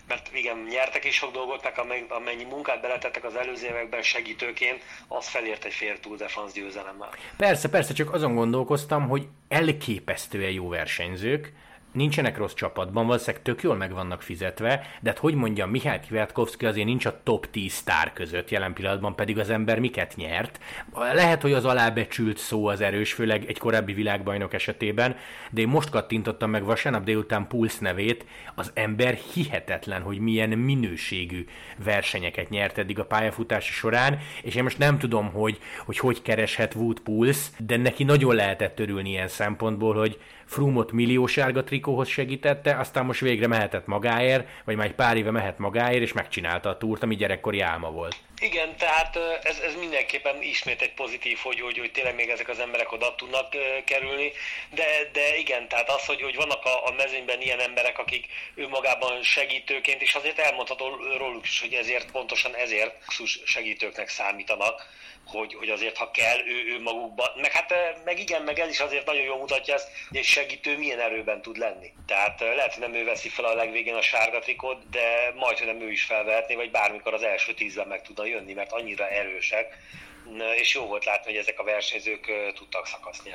mert 0.07 0.29
igen, 0.33 0.57
nyertek 0.69 1.05
is 1.05 1.15
sok 1.15 1.31
dolgot, 1.31 1.63
meg 1.87 2.05
amennyi 2.09 2.43
munkát 2.43 2.81
beletettek 2.81 3.23
az 3.23 3.35
előző 3.35 3.67
években 3.67 4.01
segítőként, 4.01 4.83
az 5.07 5.27
felért 5.27 5.65
egy 5.65 5.73
fél 5.73 5.99
Tour 5.99 6.17
de 6.17 6.27
France 6.27 6.59
győzelemmel. 6.59 7.09
Persze, 7.37 7.69
persze, 7.69 7.93
csak 7.93 8.13
azon 8.13 8.35
gondolkoztam, 8.35 9.07
hogy 9.07 9.27
elképesztően 9.47 10.51
jó 10.51 10.69
versenyzők, 10.69 11.53
nincsenek 11.93 12.37
rossz 12.37 12.53
csapatban, 12.53 13.05
valószínűleg 13.05 13.41
tök 13.41 13.61
jól 13.61 13.75
meg 13.75 13.93
vannak 13.93 14.21
fizetve, 14.21 14.81
de 15.01 15.09
hát 15.09 15.17
hogy 15.17 15.33
mondjam, 15.33 15.69
Mihály 15.69 15.99
Kwiatkowski 16.07 16.65
azért 16.65 16.87
nincs 16.87 17.05
a 17.05 17.19
top 17.23 17.49
10 17.49 17.73
sztár 17.73 18.13
között 18.13 18.49
jelen 18.49 18.73
pillanatban, 18.73 19.15
pedig 19.15 19.39
az 19.39 19.49
ember 19.49 19.79
miket 19.79 20.15
nyert. 20.15 20.59
Lehet, 21.13 21.41
hogy 21.41 21.53
az 21.53 21.65
alábecsült 21.65 22.37
szó 22.37 22.67
az 22.67 22.81
erős, 22.81 23.13
főleg 23.13 23.45
egy 23.45 23.57
korábbi 23.57 23.93
világbajnok 23.93 24.53
esetében, 24.53 25.15
de 25.49 25.61
én 25.61 25.67
most 25.67 25.89
kattintottam 25.89 26.49
meg 26.49 26.63
vasárnap 26.63 27.03
délután 27.03 27.47
Pulsz 27.47 27.79
nevét, 27.79 28.25
az 28.55 28.71
ember 28.73 29.13
hihetetlen, 29.33 30.01
hogy 30.01 30.19
milyen 30.19 30.49
minőségű 30.49 31.45
versenyeket 31.83 32.49
nyert 32.49 32.77
eddig 32.77 32.99
a 32.99 33.05
pályafutása 33.05 33.71
során, 33.71 34.19
és 34.41 34.55
én 34.55 34.63
most 34.63 34.77
nem 34.77 34.97
tudom, 34.97 35.31
hogy 35.31 35.59
hogy, 35.85 35.97
hogy 35.97 36.21
kereshet 36.21 36.75
Wood 36.75 36.99
Pulsz, 36.99 37.51
de 37.57 37.77
neki 37.77 38.03
nagyon 38.03 38.35
lehetett 38.35 38.79
örülni 38.79 39.09
ilyen 39.09 39.27
szempontból, 39.27 39.95
hogy 39.95 40.19
Frumot 40.45 40.91
millió 40.91 41.25
sárga 41.25 41.63
trikóhoz 41.63 42.07
segítette, 42.07 42.77
aztán 42.77 43.05
most 43.05 43.19
végre 43.19 43.47
mehetett 43.47 43.85
magáért, 43.85 44.47
vagy 44.65 44.75
már 44.75 44.85
egy 44.85 44.95
pár 44.95 45.17
éve 45.17 45.31
mehet 45.31 45.57
magáért, 45.57 46.01
és 46.01 46.13
megcsinálta 46.13 46.69
a 46.69 46.77
túrt, 46.77 47.03
ami 47.03 47.15
gyerekkori 47.15 47.59
álma 47.59 47.91
volt. 47.91 48.15
Igen, 48.43 48.75
tehát 48.77 49.15
ez, 49.43 49.59
ez 49.59 49.75
mindenképpen 49.79 50.41
ismét 50.41 50.81
egy 50.81 50.93
pozitív, 50.93 51.37
hogy, 51.43 51.59
hogy 51.59 51.91
tényleg 51.91 52.15
még 52.15 52.29
ezek 52.29 52.49
az 52.49 52.59
emberek 52.59 52.91
oda 52.91 53.15
tudnak 53.15 53.55
kerülni, 53.85 54.31
de, 54.69 54.85
de 55.11 55.37
igen, 55.37 55.67
tehát 55.67 55.89
az, 55.89 56.05
hogy, 56.05 56.21
hogy 56.21 56.35
vannak 56.35 56.65
a, 56.65 56.87
a 56.87 56.93
mezőnyben 56.97 57.41
ilyen 57.41 57.59
emberek, 57.59 57.99
akik 57.99 58.25
önmagában 58.55 59.23
segítőként, 59.23 60.01
és 60.01 60.15
azért 60.15 60.39
elmondható 60.39 60.85
róluk 61.17 61.45
is, 61.45 61.61
hogy 61.61 61.73
ezért 61.73 62.11
pontosan 62.11 62.55
ezért 62.55 62.95
segítőknek 63.45 64.09
számítanak, 64.09 64.81
hogy, 65.25 65.53
hogy 65.53 65.69
azért 65.69 65.97
ha 65.97 66.11
kell, 66.11 66.37
ő, 66.47 66.73
ő 66.73 66.81
magukban, 66.81 67.27
meg 67.41 67.51
hát 67.51 67.73
meg 68.05 68.19
igen, 68.19 68.41
meg 68.41 68.59
ez 68.59 68.69
is 68.69 68.79
azért 68.79 69.05
nagyon 69.05 69.23
jól 69.23 69.37
mutatja 69.37 69.73
ezt, 69.73 69.89
hogy 70.07 70.17
egy 70.17 70.23
segítő 70.23 70.77
milyen 70.77 70.99
erőben 70.99 71.41
tud 71.41 71.57
lenni. 71.57 71.91
Tehát 72.05 72.39
lehet, 72.39 72.73
hogy 72.73 72.81
nem 72.81 72.93
ő 72.93 73.03
veszi 73.03 73.29
fel 73.29 73.45
a 73.45 73.55
legvégén 73.55 73.95
a 73.95 74.01
sárga 74.01 74.39
trikot, 74.39 74.89
de 74.89 75.33
majd, 75.35 75.57
hogy 75.57 75.67
nem 75.67 75.81
ő 75.81 75.91
is 75.91 76.03
felvehetné, 76.03 76.55
vagy 76.55 76.71
bármikor 76.71 77.13
az 77.13 77.23
első 77.23 77.53
tízben 77.53 77.87
meg 77.87 78.01
tudna 78.01 78.25
jönni, 78.25 78.53
mert 78.53 78.71
annyira 78.71 79.09
erősek, 79.09 79.77
és 80.57 80.73
jó 80.73 80.85
volt 80.85 81.05
látni, 81.05 81.31
hogy 81.31 81.39
ezek 81.39 81.59
a 81.59 81.63
versenyzők 81.63 82.31
tudtak 82.55 82.87
szakaszt. 82.87 83.29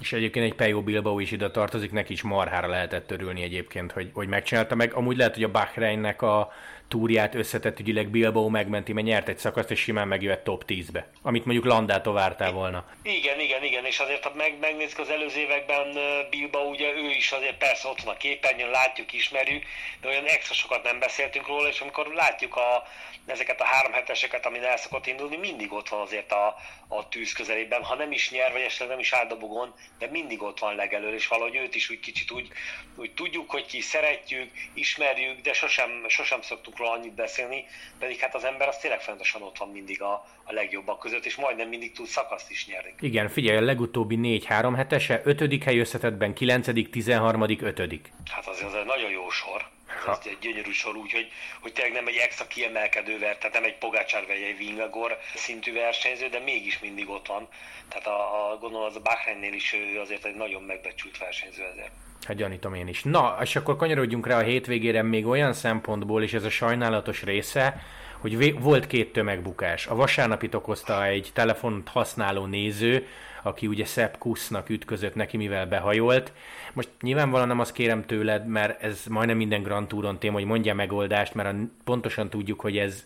És 0.00 0.12
egyébként 0.12 0.44
egy 0.44 0.54
Pejo 0.54 0.82
Bilbao 0.82 1.18
is 1.18 1.30
ide 1.30 1.50
tartozik, 1.50 1.92
neki 1.92 2.12
is 2.12 2.22
marhára 2.22 2.66
lehetett 2.66 3.06
törülni 3.06 3.42
egyébként, 3.42 3.92
hogy, 3.92 4.10
hogy 4.12 4.28
megcsinálta 4.28 4.74
meg. 4.74 4.94
Amúgy 4.94 5.16
lehet, 5.16 5.34
hogy 5.34 5.42
a 5.42 5.50
Bahreinnek 5.50 6.22
a 6.22 6.52
túrját 6.88 7.34
összetett 7.34 7.80
ügyileg 7.80 8.08
Bilbao 8.08 8.48
megmenti, 8.48 8.92
mert 8.92 9.06
nyert 9.06 9.28
egy 9.28 9.38
szakaszt, 9.38 9.70
és 9.70 9.80
simán 9.80 10.08
megjöhet 10.08 10.44
top 10.44 10.64
10-be, 10.66 11.10
amit 11.22 11.44
mondjuk 11.44 11.66
Landától 11.66 12.12
vártál 12.12 12.52
volna. 12.52 12.84
Igen, 13.02 13.40
igen, 13.40 13.64
igen, 13.64 13.84
és 13.84 13.98
azért 13.98 14.24
ha 14.24 14.32
meg, 14.34 14.58
megnézzük 14.60 14.98
az 14.98 15.10
előző 15.10 15.40
években 15.40 15.98
Bilbao, 16.30 16.68
ugye 16.68 16.92
ő 16.92 17.10
is 17.10 17.32
azért 17.32 17.58
persze 17.58 17.88
ott 17.88 18.00
van 18.00 18.14
a 18.14 18.16
képernyőn, 18.16 18.70
látjuk, 18.70 19.12
ismerjük, 19.12 19.64
de 20.00 20.08
olyan 20.08 20.24
extra 20.24 20.54
sokat 20.54 20.82
nem 20.82 20.98
beszéltünk 20.98 21.46
róla, 21.46 21.68
és 21.68 21.80
amikor 21.80 22.06
látjuk 22.14 22.56
a, 22.56 22.82
ezeket 23.26 23.60
a 23.60 23.64
három 23.64 23.92
heteseket, 23.92 24.46
amin 24.46 24.62
el 24.62 24.76
szokott 24.76 25.06
indulni, 25.06 25.36
mindig 25.36 25.72
ott 25.72 25.88
van 25.88 26.00
azért 26.00 26.32
a, 26.32 26.56
a 26.88 27.08
tűz 27.08 27.32
közelében, 27.32 27.82
ha 27.82 27.94
nem 27.94 28.12
is 28.12 28.30
nyer, 28.30 28.52
vagy 28.52 28.60
esetleg 28.60 28.88
nem 28.88 28.98
is 28.98 29.12
áldobogon, 29.12 29.74
de 29.98 30.06
mindig 30.06 30.42
ott 30.42 30.58
van 30.58 30.74
legelől, 30.74 31.14
és 31.14 31.26
valahogy 31.26 31.56
őt 31.56 31.74
is 31.74 31.90
úgy 31.90 32.00
kicsit 32.00 32.30
úgy, 32.30 32.48
úgy 32.96 33.14
tudjuk, 33.14 33.50
hogy 33.50 33.66
ki 33.66 33.80
szeretjük, 33.80 34.50
ismerjük, 34.74 35.40
de 35.40 35.52
sosem, 35.52 36.04
sosem 36.08 36.42
szoktuk 36.42 36.77
róla 36.78 36.90
annyit 36.90 37.14
beszélni, 37.14 37.64
pedig 37.98 38.18
hát 38.18 38.34
az 38.34 38.44
ember 38.44 38.68
az 38.68 38.78
tényleg 38.78 39.00
fontosan 39.00 39.42
ott 39.42 39.58
van 39.58 39.70
mindig 39.70 40.02
a, 40.02 40.26
a 40.44 40.52
legjobbak 40.52 40.98
között, 40.98 41.24
és 41.24 41.36
majdnem 41.36 41.68
mindig 41.68 41.92
tud 41.92 42.06
szakaszt 42.06 42.50
is 42.50 42.66
nyerni. 42.66 42.94
Igen, 43.00 43.28
figyelj, 43.28 43.56
a 43.56 43.60
legutóbbi 43.60 44.16
négy-három 44.16 44.74
hetese, 44.74 45.20
ötödik 45.24 45.64
hely 45.64 45.78
összetetben, 45.78 46.34
kilencedik, 46.34 46.90
tizenharmadik, 46.90 47.62
ötödik. 47.62 48.12
Hát 48.30 48.46
az, 48.46 48.62
az 48.62 48.74
egy 48.74 48.84
nagyon 48.84 49.10
jó 49.10 49.30
sor 49.30 49.76
ez 50.06 50.18
egy 50.24 50.38
gyönyörű 50.40 50.70
sor, 50.70 50.96
úgyhogy 50.96 51.30
hogy 51.60 51.72
tényleg 51.72 51.92
nem 51.92 52.06
egy 52.06 52.16
extra 52.16 52.46
kiemelkedő 52.46 53.18
ver, 53.18 53.38
tehát 53.38 53.54
nem 53.54 53.64
egy 53.64 53.78
Pogácsár 53.78 54.26
vagy 54.26 54.42
egy 54.42 54.56
Vingagor 54.56 55.18
szintű 55.34 55.72
versenyző, 55.72 56.28
de 56.28 56.38
mégis 56.38 56.78
mindig 56.78 57.08
ott 57.08 57.26
van. 57.26 57.48
Tehát 57.88 58.06
a, 58.06 58.50
a 58.50 58.58
gondolom 58.58 58.86
az 58.86 58.96
a 58.96 59.00
Bahreinnél 59.00 59.52
is 59.52 59.72
ő 59.72 60.00
azért 60.00 60.24
egy 60.24 60.34
nagyon 60.34 60.62
megbecsült 60.62 61.18
versenyző 61.18 61.64
ezért. 61.64 61.92
Hát 62.22 62.36
gyanítom 62.36 62.74
én 62.74 62.88
is. 62.88 63.02
Na, 63.02 63.36
és 63.42 63.56
akkor 63.56 63.76
kanyarodjunk 63.76 64.26
rá 64.26 64.38
a 64.38 64.42
hétvégére 64.42 65.02
még 65.02 65.26
olyan 65.26 65.52
szempontból, 65.52 66.22
és 66.22 66.32
ez 66.32 66.44
a 66.44 66.50
sajnálatos 66.50 67.22
része, 67.22 67.82
hogy 68.18 68.60
volt 68.60 68.86
két 68.86 69.12
tömegbukás. 69.12 69.86
A 69.86 69.94
vasárnapit 69.94 70.54
okozta 70.54 71.04
egy 71.04 71.30
telefont 71.32 71.88
használó 71.88 72.44
néző, 72.46 73.06
aki 73.42 73.66
ugye 73.66 73.84
Sepp 73.84 74.14
Kusznak 74.18 74.68
ütközött 74.68 75.14
neki, 75.14 75.36
mivel 75.36 75.66
behajolt. 75.66 76.32
Most 76.72 76.88
nyilvánvalóan 77.00 77.48
nem 77.48 77.60
azt 77.60 77.72
kérem 77.72 78.06
tőled, 78.06 78.46
mert 78.46 78.82
ez 78.82 79.04
majdnem 79.08 79.36
minden 79.36 79.62
Grand 79.62 79.88
Touron 79.88 80.18
téma, 80.18 80.34
hogy 80.34 80.44
mondja 80.44 80.74
megoldást, 80.74 81.34
mert 81.34 81.56
pontosan 81.84 82.30
tudjuk, 82.30 82.60
hogy 82.60 82.78
ez 82.78 83.04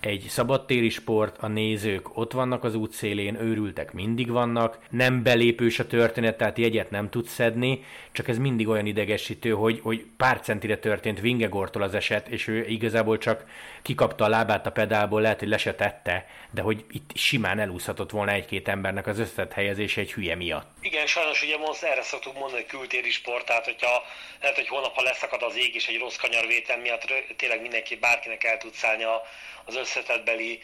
egy 0.00 0.26
szabadtéri 0.28 0.88
sport, 0.88 1.36
a 1.40 1.46
nézők 1.46 2.18
ott 2.18 2.32
vannak 2.32 2.64
az 2.64 2.74
útszélén, 2.74 3.40
őrültek 3.40 3.92
mindig 3.92 4.30
vannak, 4.30 4.78
nem 4.90 5.22
belépős 5.22 5.78
a 5.78 5.86
történet, 5.86 6.36
tehát 6.36 6.58
jegyet 6.58 6.90
nem 6.90 7.10
tudsz 7.10 7.32
szedni, 7.32 7.84
csak 8.12 8.28
ez 8.28 8.38
mindig 8.38 8.68
olyan 8.68 8.86
idegesítő, 8.86 9.50
hogy, 9.50 9.80
hogy 9.82 10.06
pár 10.16 10.40
centire 10.40 10.78
történt 10.78 11.20
Vingegortól 11.20 11.82
az 11.82 11.94
eset, 11.94 12.28
és 12.28 12.48
ő 12.48 12.66
igazából 12.66 13.18
csak 13.18 13.44
kikapta 13.82 14.24
a 14.24 14.28
lábát 14.28 14.66
a 14.66 14.72
pedálból, 14.72 15.20
lehet, 15.20 15.38
hogy 15.38 15.48
le 15.48 15.58
se 15.58 15.74
tette, 15.74 16.26
de 16.50 16.62
hogy 16.62 16.84
itt 16.90 17.10
simán 17.14 17.58
elúszhatott 17.58 18.10
volna 18.10 18.32
egy-két 18.32 18.68
embernek 18.68 19.06
az 19.06 19.18
összetett 19.18 19.52
helyezése 19.52 20.00
egy 20.00 20.12
hülye 20.12 20.34
miatt. 20.34 20.70
Igen, 20.80 21.06
sajnos 21.06 21.42
ugye 21.42 21.58
most 21.58 21.82
erre 21.82 22.02
szoktuk 22.02 22.34
mondani, 22.34 22.62
hogy 22.62 22.70
kültéri 22.78 23.10
sport, 23.10 23.46
tehát 23.46 23.64
hogyha 23.64 24.02
lehet, 24.40 24.56
hogy 24.56 24.68
holnap, 24.68 24.94
ha 24.94 25.02
leszakad 25.02 25.42
az 25.42 25.56
ég 25.56 25.74
és 25.74 25.86
egy 25.86 25.98
rossz 25.98 26.16
kanyarvétel 26.16 26.78
miatt 26.78 27.02
tényleg 27.36 27.60
mindenki 27.60 27.96
bárkinek 27.96 28.44
el 28.44 28.58
tud 28.58 28.74
szállni 28.74 29.04
a, 29.04 29.22
az 29.68 29.76
összetettbeli 29.76 30.62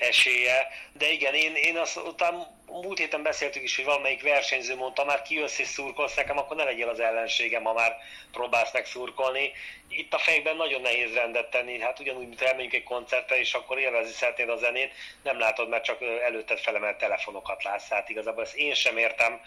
esélye. 0.00 0.68
De 0.92 1.10
igen, 1.10 1.34
én, 1.34 1.54
én 1.54 1.76
azt 1.76 1.96
utána 1.96 2.46
múlt 2.66 2.98
héten 2.98 3.22
beszéltük 3.22 3.62
is, 3.62 3.76
hogy 3.76 3.84
valamelyik 3.84 4.22
versenyző 4.22 4.76
mondta, 4.76 5.04
már 5.04 5.22
kijössz 5.22 5.58
és 5.58 5.66
szurkolsz 5.66 6.14
nekem, 6.14 6.38
akkor 6.38 6.56
ne 6.56 6.64
legyél 6.64 6.88
az 6.88 7.00
ellenségem, 7.00 7.64
ha 7.64 7.72
már 7.72 7.96
próbálsz 8.32 8.72
meg 8.72 8.86
szurkolni. 8.86 9.52
Itt 9.88 10.14
a 10.14 10.18
fejben 10.18 10.56
nagyon 10.56 10.80
nehéz 10.80 11.14
rendet 11.14 11.50
tenni, 11.50 11.80
hát 11.80 12.00
ugyanúgy, 12.00 12.28
mint 12.28 12.42
elmegyünk 12.42 12.72
egy 12.72 12.82
koncertre, 12.82 13.38
és 13.38 13.54
akkor 13.54 13.78
élvezni 13.78 14.12
szeretnéd 14.12 14.48
a 14.48 14.56
zenét, 14.56 14.92
nem 15.22 15.38
látod, 15.38 15.68
mert 15.68 15.84
csak 15.84 16.02
előtted 16.02 16.58
felemelt 16.58 16.98
telefonokat 16.98 17.62
látsz. 17.62 17.88
Hát 17.88 18.08
igazából 18.08 18.42
ezt 18.42 18.56
én 18.56 18.74
sem 18.74 18.96
értem, 18.96 19.40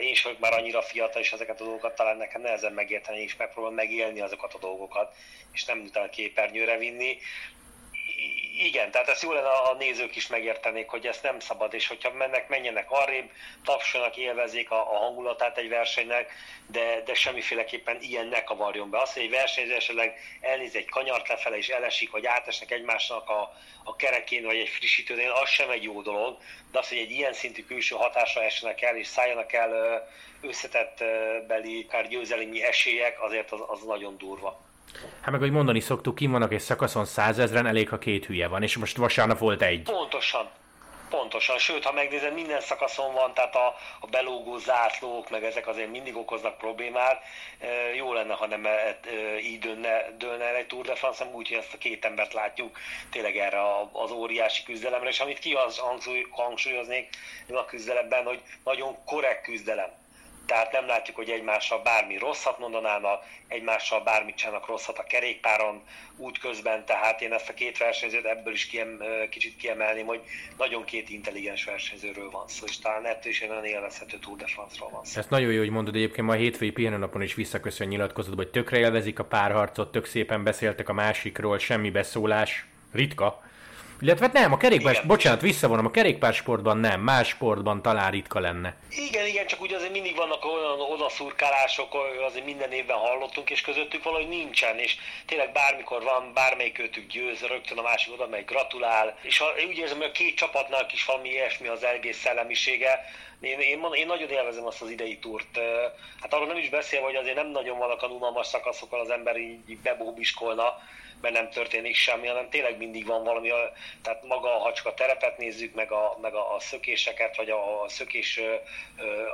én 0.00 0.10
is 0.10 0.22
vagyok 0.22 0.38
már 0.38 0.52
annyira 0.52 0.82
fiatal, 0.82 1.22
és 1.22 1.32
ezeket 1.32 1.60
a 1.60 1.64
dolgokat 1.64 1.94
talán 1.94 2.16
nekem 2.16 2.40
nehezen 2.40 2.72
megérteni, 2.72 3.20
és 3.20 3.36
megpróbálom 3.36 3.76
megélni 3.76 4.20
azokat 4.20 4.54
a 4.54 4.58
dolgokat, 4.58 5.14
és 5.52 5.64
nem 5.64 5.80
utána 5.80 6.08
képernyőre 6.08 6.76
vinni 6.76 7.18
igen, 8.58 8.90
tehát 8.90 9.08
ezt 9.08 9.22
jó 9.22 9.32
lenne 9.32 9.48
a 9.48 9.74
nézők 9.74 10.16
is 10.16 10.26
megértenék, 10.26 10.88
hogy 10.88 11.06
ezt 11.06 11.22
nem 11.22 11.40
szabad, 11.40 11.74
és 11.74 11.88
hogyha 11.88 12.12
mennek, 12.12 12.48
menjenek 12.48 12.90
arrébb, 12.90 13.30
tapsolnak, 13.64 14.16
élvezik 14.16 14.70
a, 14.70 14.92
a 14.92 14.96
hangulatát 14.96 15.58
egy 15.58 15.68
versenynek, 15.68 16.32
de, 16.66 17.02
de 17.04 17.14
semmiféleképpen 17.14 17.96
ilyen 18.00 18.26
ne 18.26 18.44
kavarjon 18.44 18.90
be. 18.90 19.00
Az, 19.00 19.12
hogy 19.12 19.22
egy 19.22 19.30
versenyző 19.30 19.74
esetleg 19.74 20.18
elnéz 20.40 20.76
egy 20.76 20.88
kanyart 20.88 21.28
lefele, 21.28 21.56
és 21.56 21.68
elesik, 21.68 22.10
vagy 22.10 22.26
átesnek 22.26 22.70
egymásnak 22.70 23.28
a, 23.28 23.52
a 23.84 23.96
kerekén, 23.96 24.44
vagy 24.44 24.56
egy 24.56 24.68
frissítőnél, 24.68 25.30
az 25.30 25.48
sem 25.48 25.70
egy 25.70 25.82
jó 25.82 26.02
dolog, 26.02 26.38
de 26.72 26.78
az, 26.78 26.88
hogy 26.88 26.98
egy 26.98 27.10
ilyen 27.10 27.32
szintű 27.32 27.64
külső 27.64 27.94
hatásra 27.94 28.42
essenek 28.42 28.82
el, 28.82 28.96
és 28.96 29.06
szálljanak 29.06 29.52
el 29.52 30.02
összetett 30.40 31.04
beli, 31.46 31.84
akár 31.88 32.08
győzelmi 32.08 32.62
esélyek, 32.62 33.22
azért 33.22 33.52
az, 33.52 33.60
az 33.66 33.82
nagyon 33.82 34.18
durva. 34.18 34.72
Hát 35.20 35.30
meg, 35.30 35.40
hogy 35.40 35.50
mondani 35.50 35.80
szoktuk, 35.80 36.14
kim 36.14 36.30
vannak 36.30 36.52
egy 36.52 36.60
szakaszon 36.60 37.04
százezren, 37.04 37.66
elég, 37.66 37.88
ha 37.88 37.98
két 37.98 38.26
hülye 38.26 38.48
van, 38.48 38.62
és 38.62 38.76
most 38.76 38.96
vasárnap 38.96 39.38
volt 39.38 39.62
egy. 39.62 39.82
Pontosan. 39.82 40.48
Pontosan, 41.10 41.58
sőt, 41.58 41.84
ha 41.84 41.92
megnézed, 41.92 42.34
minden 42.34 42.60
szakaszon 42.60 43.12
van, 43.12 43.34
tehát 43.34 43.54
a, 43.54 43.74
a 44.00 44.06
belógó 44.06 44.58
zászlók, 44.58 45.30
meg 45.30 45.44
ezek 45.44 45.66
azért 45.66 45.90
mindig 45.90 46.16
okoznak 46.16 46.58
problémát. 46.58 47.22
Jó 47.96 48.12
lenne, 48.12 48.34
ha 48.34 48.46
nem 48.46 48.66
így 49.42 49.58
dőlne, 49.58 50.14
dőlne 50.18 50.44
el 50.44 50.54
egy 50.54 50.66
Tour 50.66 50.84
de 50.84 50.94
France, 50.94 51.24
úgy, 51.32 51.48
hogy 51.48 51.56
ezt 51.56 51.74
a 51.74 51.78
két 51.78 52.04
embert 52.04 52.32
látjuk 52.32 52.78
tényleg 53.10 53.36
erre 53.36 53.60
az 53.92 54.10
óriási 54.10 54.62
küzdelemre, 54.62 55.08
és 55.08 55.20
amit 55.20 55.38
kihangsúlyoznék 55.38 57.08
a 57.48 57.64
küzdelemben, 57.64 58.24
hogy 58.24 58.40
nagyon 58.64 58.96
korrekt 59.04 59.44
küzdelem 59.44 60.03
tehát 60.46 60.72
nem 60.72 60.86
látjuk, 60.86 61.16
hogy 61.16 61.30
egymással 61.30 61.82
bármi 61.82 62.18
rosszat 62.18 62.58
mondanának, 62.58 63.24
egymással 63.48 64.00
bármit 64.00 64.36
csinálnak 64.36 64.66
rosszat 64.66 64.98
a 64.98 65.02
kerékpáron 65.02 65.82
útközben, 66.16 66.84
tehát 66.84 67.20
én 67.20 67.32
ezt 67.32 67.48
a 67.48 67.54
két 67.54 67.78
versenyzőt 67.78 68.24
ebből 68.24 68.52
is 68.52 68.66
kiem, 68.66 69.02
kicsit 69.30 69.56
kiemelném, 69.56 70.06
hogy 70.06 70.20
nagyon 70.56 70.84
két 70.84 71.10
intelligens 71.10 71.64
versenyzőről 71.64 72.30
van 72.30 72.48
szó, 72.48 72.66
és 72.66 72.78
talán 72.78 73.06
ettől 73.06 73.32
is 73.32 73.40
egy 73.40 73.48
nagyon 73.48 73.64
élvezhető 73.64 74.18
Tour 74.18 74.36
de 74.36 74.46
France-ról 74.46 74.90
van 74.90 75.04
szó. 75.04 75.18
Ezt 75.18 75.30
nagyon 75.30 75.52
jó, 75.52 75.58
hogy 75.58 75.70
mondod, 75.70 75.94
egyébként 75.94 76.26
ma 76.26 76.32
a 76.32 76.36
hétfői 76.36 76.70
pihenőnapon 76.70 77.22
is 77.22 77.34
visszaköszön 77.34 77.88
nyilatkozat, 77.88 78.34
hogy 78.34 78.48
tökre 78.48 78.78
élvezik 78.78 79.18
a 79.18 79.24
párharcot, 79.24 79.92
tök 79.92 80.06
szépen 80.06 80.44
beszéltek 80.44 80.88
a 80.88 80.92
másikról, 80.92 81.58
semmi 81.58 81.90
beszólás, 81.90 82.66
ritka, 82.92 83.42
illetve 84.04 84.30
nem, 84.32 84.52
a 84.52 84.56
kerékpár, 84.56 84.92
igen. 84.92 85.06
bocsánat, 85.06 85.40
visszavonom, 85.40 85.86
a 85.86 85.90
kerékpársportban 85.90 86.78
nem, 86.78 87.00
más 87.00 87.28
sportban 87.28 87.82
talán 87.82 88.10
ritka 88.10 88.40
lenne. 88.40 88.74
Igen, 88.90 89.26
igen, 89.26 89.46
csak 89.46 89.60
ugye 89.60 89.76
azért 89.76 89.92
mindig 89.92 90.16
vannak 90.16 90.44
olyan 90.44 90.80
odaszurkálások, 90.80 91.94
azért 92.26 92.44
minden 92.44 92.72
évben 92.72 92.96
hallottunk, 92.96 93.50
és 93.50 93.60
közöttük 93.60 94.02
valahogy 94.02 94.28
nincsen, 94.28 94.78
és 94.78 94.96
tényleg 95.26 95.52
bármikor 95.52 96.02
van, 96.02 96.30
bármelyik 96.34 96.78
őtük 96.78 97.06
győz, 97.06 97.40
rögtön 97.40 97.78
a 97.78 97.82
másik 97.82 98.12
oda 98.12 98.26
megy, 98.28 98.44
gratulál, 98.44 99.18
és 99.22 99.38
ha, 99.38 99.46
úgy 99.68 99.78
érzem, 99.78 99.96
hogy 99.96 100.06
a 100.06 100.12
két 100.12 100.36
csapatnak 100.36 100.92
is 100.92 101.04
valami 101.04 101.28
ilyesmi 101.28 101.68
az 101.68 101.84
egész 101.84 102.18
szellemisége, 102.18 103.04
én, 103.44 103.58
én, 103.60 103.80
én 103.92 104.06
nagyon 104.06 104.28
élvezem 104.28 104.66
azt 104.66 104.82
az 104.82 104.90
idei 104.90 105.18
túrt. 105.18 105.60
Hát 106.20 106.34
arról 106.34 106.46
nem 106.46 106.56
is 106.56 106.68
beszélve, 106.68 107.06
hogy 107.06 107.16
azért 107.16 107.36
nem 107.36 107.50
nagyon 107.50 107.78
vannak 107.78 108.02
a 108.02 108.06
unalmas 108.06 108.46
szakaszokkal 108.46 109.00
az 109.00 109.10
ember 109.10 109.36
így 109.36 109.78
bebóbiskolna, 109.82 110.64
mert 111.20 111.34
nem 111.34 111.50
történik 111.50 111.94
semmi, 111.94 112.26
hanem 112.26 112.48
tényleg 112.50 112.78
mindig 112.78 113.06
van 113.06 113.24
valami, 113.24 113.50
tehát 114.02 114.24
maga 114.26 114.56
a 114.56 114.58
hacska 114.58 114.94
terepet 114.94 115.38
nézzük, 115.38 115.74
meg 115.74 115.92
a, 115.92 116.18
meg 116.22 116.34
a, 116.34 116.54
a 116.54 116.60
szökéseket, 116.60 117.36
vagy 117.36 117.50
a, 117.50 117.82
a 117.82 117.88
szökés, 117.88 118.40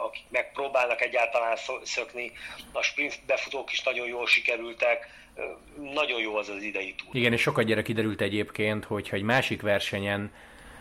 akik 0.07 0.25
megpróbálnak 0.29 1.03
egyáltalán 1.03 1.57
szökni, 1.83 2.33
a 2.73 2.83
sprint 2.83 3.21
befutók 3.27 3.73
is 3.73 3.83
nagyon 3.83 4.07
jól 4.07 4.27
sikerültek, 4.27 5.09
nagyon 5.77 6.21
jó 6.21 6.37
az 6.37 6.49
az 6.49 6.63
idei 6.63 6.95
túl. 6.95 7.09
Igen, 7.13 7.33
és 7.33 7.41
sokat 7.41 7.65
gyere 7.65 7.83
kiderült 7.83 8.21
egyébként, 8.21 8.85
hogyha 8.85 9.17
egy 9.17 9.23
másik 9.23 9.63
versenyen 9.63 10.33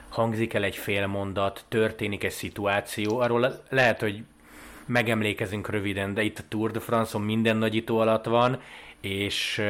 hangzik 0.09 0.53
el 0.53 0.63
egy 0.63 0.75
fél 0.75 1.07
mondat, 1.07 1.65
történik 1.67 2.23
egy 2.23 2.31
szituáció, 2.31 3.19
arról 3.19 3.61
lehet, 3.69 3.99
hogy 3.99 4.23
megemlékezünk 4.85 5.69
röviden, 5.69 6.13
de 6.13 6.21
itt 6.21 6.39
a 6.39 6.43
Tour 6.47 6.71
de 6.71 6.79
France-on 6.79 7.21
minden 7.21 7.57
nagyító 7.57 7.99
alatt 7.99 8.25
van, 8.25 8.59
és 9.01 9.61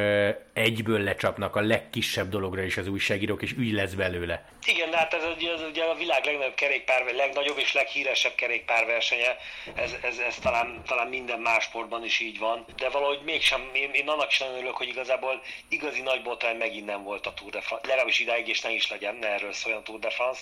egyből 0.52 1.02
lecsapnak 1.02 1.56
a 1.56 1.60
legkisebb 1.60 2.28
dologra 2.28 2.62
is 2.62 2.76
az 2.76 2.88
újságírók, 2.88 3.42
és 3.42 3.52
ügy 3.52 3.72
lesz 3.72 3.92
belőle. 3.92 4.48
Igen, 4.66 4.90
de 4.90 4.96
hát 4.96 5.14
ez 5.14 5.22
ez 5.22 5.62
ugye 5.70 5.84
a 5.84 5.94
világ 5.94 6.24
legnagyobb 6.24 6.54
kerékpár, 6.54 7.14
legnagyobb 7.14 7.58
és 7.58 7.72
leghíresebb 7.72 8.34
kerékpárversenye, 8.34 9.36
ez, 9.74 9.94
ez, 10.02 10.18
ez 10.18 10.38
talán, 10.38 10.82
talán 10.86 11.08
minden 11.08 11.40
más 11.40 11.64
sportban 11.64 12.04
is 12.04 12.20
így 12.20 12.38
van, 12.38 12.64
de 12.76 12.88
valahogy 12.88 13.20
mégsem, 13.24 13.70
én, 13.72 13.90
én 13.92 14.08
annak 14.08 14.30
sem 14.30 14.52
örülök, 14.52 14.76
hogy 14.76 14.88
igazából 14.88 15.42
igazi 15.68 16.00
nagy 16.00 16.22
botrány 16.22 16.56
megint 16.56 16.86
nem 16.86 17.02
volt 17.02 17.26
a 17.26 17.34
Tour 17.34 17.50
de 17.50 17.60
France, 17.60 17.86
legalábbis 17.86 18.18
idáig, 18.18 18.48
és 18.48 18.60
ne 18.60 18.70
is 18.70 18.90
legyen, 18.90 19.14
ne 19.14 19.28
erről 19.28 19.52
szóljon 19.52 19.84
Tour 19.84 19.98
de 19.98 20.10
France, 20.10 20.40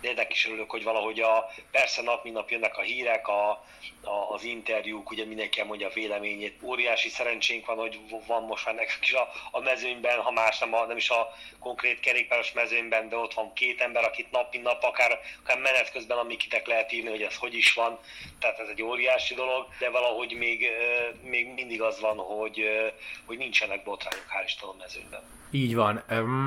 de 0.00 0.08
ennek 0.08 0.32
is 0.32 0.46
örülök, 0.46 0.70
hogy 0.70 0.82
valahogy 0.82 1.20
a, 1.20 1.50
persze 1.70 2.02
nap 2.02 2.24
mint 2.24 2.36
nap 2.36 2.50
jönnek 2.50 2.76
a 2.76 2.82
hírek, 2.82 3.28
a, 3.28 3.50
a, 4.02 4.34
az 4.34 4.44
interjúk, 4.44 5.10
ugye 5.10 5.24
mindenki 5.24 5.62
mondja 5.62 5.86
a 5.86 5.92
véleményét. 5.94 6.62
Óriási 6.62 7.08
szerencsénk 7.08 7.66
van, 7.66 7.76
hogy 7.76 7.98
van 8.28 8.42
most 8.42 8.66
már 8.66 8.74
nekünk 8.74 9.02
is 9.02 9.12
a, 9.12 9.28
a 9.50 9.60
mezőnyben, 9.60 10.18
ha 10.18 10.30
más 10.30 10.58
nem, 10.58 10.74
a, 10.74 10.86
nem 10.86 10.96
is 10.96 11.10
a 11.10 11.28
konkrét 11.58 12.00
kerékpáros 12.00 12.52
mezőnyben, 12.52 13.08
de 13.08 13.16
ott 13.16 13.34
van 13.34 13.52
két 13.52 13.80
ember, 13.80 14.04
akit 14.04 14.30
nap 14.30 14.52
mint 14.52 14.64
nap, 14.64 14.82
akár, 14.82 15.20
akár 15.42 15.58
menet 15.58 15.92
közben, 15.92 16.18
amikitek 16.18 16.66
lehet 16.66 16.92
írni, 16.92 17.10
hogy 17.10 17.22
ez 17.22 17.36
hogy 17.36 17.54
is 17.54 17.74
van, 17.74 17.98
tehát 18.40 18.58
ez 18.58 18.68
egy 18.68 18.82
óriási 18.82 19.34
dolog, 19.34 19.66
de 19.78 19.90
valahogy 19.90 20.36
még, 20.38 20.66
még 21.22 21.52
mindig 21.54 21.82
az 21.82 22.00
van, 22.00 22.16
hogy, 22.16 22.62
hogy 23.26 23.38
nincsenek 23.38 23.82
botrányok, 23.82 24.26
hál' 24.28 24.44
Istenem 24.46 24.74
mezőnyben. 24.78 25.20
Így 25.50 25.74
van. 25.74 26.02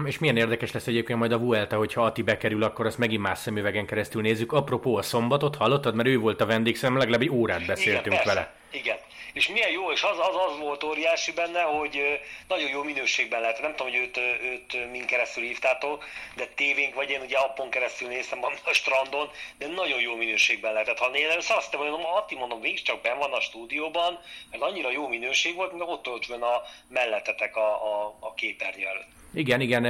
És 0.06 0.20
milyen 0.20 0.38
érdekes 0.38 0.72
lesz 0.72 0.88
egyébként 0.88 1.20
majd 1.20 1.32
a 1.32 1.38
Vuelta, 1.38 1.78
hogyha 1.78 2.06
Ati 2.06 2.22
bekerül, 2.22 2.64
akkor 2.64 2.86
azt 2.86 2.98
megint 2.98 3.22
más 3.22 3.40
szemüvegen 3.40 3.86
keresztül 3.86 4.22
nézzük. 4.22 4.52
Apropó 4.52 4.96
a 4.96 5.02
szombatot, 5.02 5.56
hallottad? 5.56 5.96
Mert 5.96 6.10
ő 6.10 6.18
volt 6.18 6.42
a 6.42 6.46
vendégszem, 6.46 6.98
legalább 6.98 7.22
egy 7.22 7.30
órát 7.30 7.66
beszéltünk 7.66 8.16
Igen, 8.16 8.26
vele. 8.26 8.61
Igen, 8.72 8.98
és 9.34 9.48
milyen 9.48 9.72
jó, 9.72 9.92
és 9.92 10.04
az, 10.04 10.18
az, 10.20 10.36
az 10.48 10.60
volt 10.60 10.84
óriási 10.84 11.32
benne, 11.32 11.62
hogy 11.62 12.20
nagyon 12.48 12.70
jó 12.70 12.84
minőségben 12.84 13.42
lehet. 13.42 13.62
Nem 13.62 13.76
tudom, 13.76 13.92
hogy 13.92 14.02
őt, 14.02 14.18
őt 14.44 14.92
min 14.92 15.06
keresztül 15.06 15.44
hívtátok, 15.44 16.04
de 16.36 16.46
tévénk, 16.56 16.96
vagy 16.96 17.10
én 17.10 17.22
ugye 17.22 17.38
appon 17.38 17.70
keresztül 17.70 18.08
néztem 18.08 18.44
a 18.44 18.74
strandon, 18.74 19.30
de 19.58 19.68
nagyon 19.68 20.00
jó 20.00 20.16
minőségben 20.16 20.74
lehetett 20.74 20.98
Ha 20.98 21.12
Én 21.14 21.30
először 21.30 21.58
azt 21.58 21.78
mondom, 21.78 22.06
Atti 22.06 22.36
mondom, 22.36 22.62
végig 22.62 22.82
csak 22.82 23.02
ben 23.02 23.18
van 23.18 23.34
a 23.34 23.42
stúdióban, 23.42 24.20
mert 24.52 24.64
annyira 24.64 24.92
jó 24.92 25.08
minőség 25.08 25.56
volt, 25.56 25.72
mint 25.72 25.84
ott 25.90 26.06
volt 26.06 26.26
a 26.30 26.62
mellettetek 26.88 27.56
a, 27.56 27.70
a, 27.70 28.18
a 28.20 28.34
képernyő 28.34 28.86
előtt. 28.86 29.20
Igen, 29.34 29.62
igen, 29.62 29.84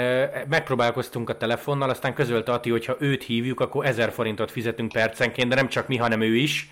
megpróbálkoztunk 0.49 1.29
a 1.29 1.37
telefonnal, 1.37 1.89
aztán 1.89 2.13
közölte 2.13 2.51
Ati, 2.51 2.69
hogy 2.69 2.85
ha 2.85 2.95
őt 2.99 3.23
hívjuk, 3.23 3.59
akkor 3.59 3.85
1000 3.85 4.11
forintot 4.11 4.51
fizetünk 4.51 4.91
percenként, 4.91 5.49
de 5.49 5.55
nem 5.55 5.69
csak 5.69 5.87
mi, 5.87 5.97
hanem 5.97 6.21
ő 6.21 6.35
is. 6.35 6.69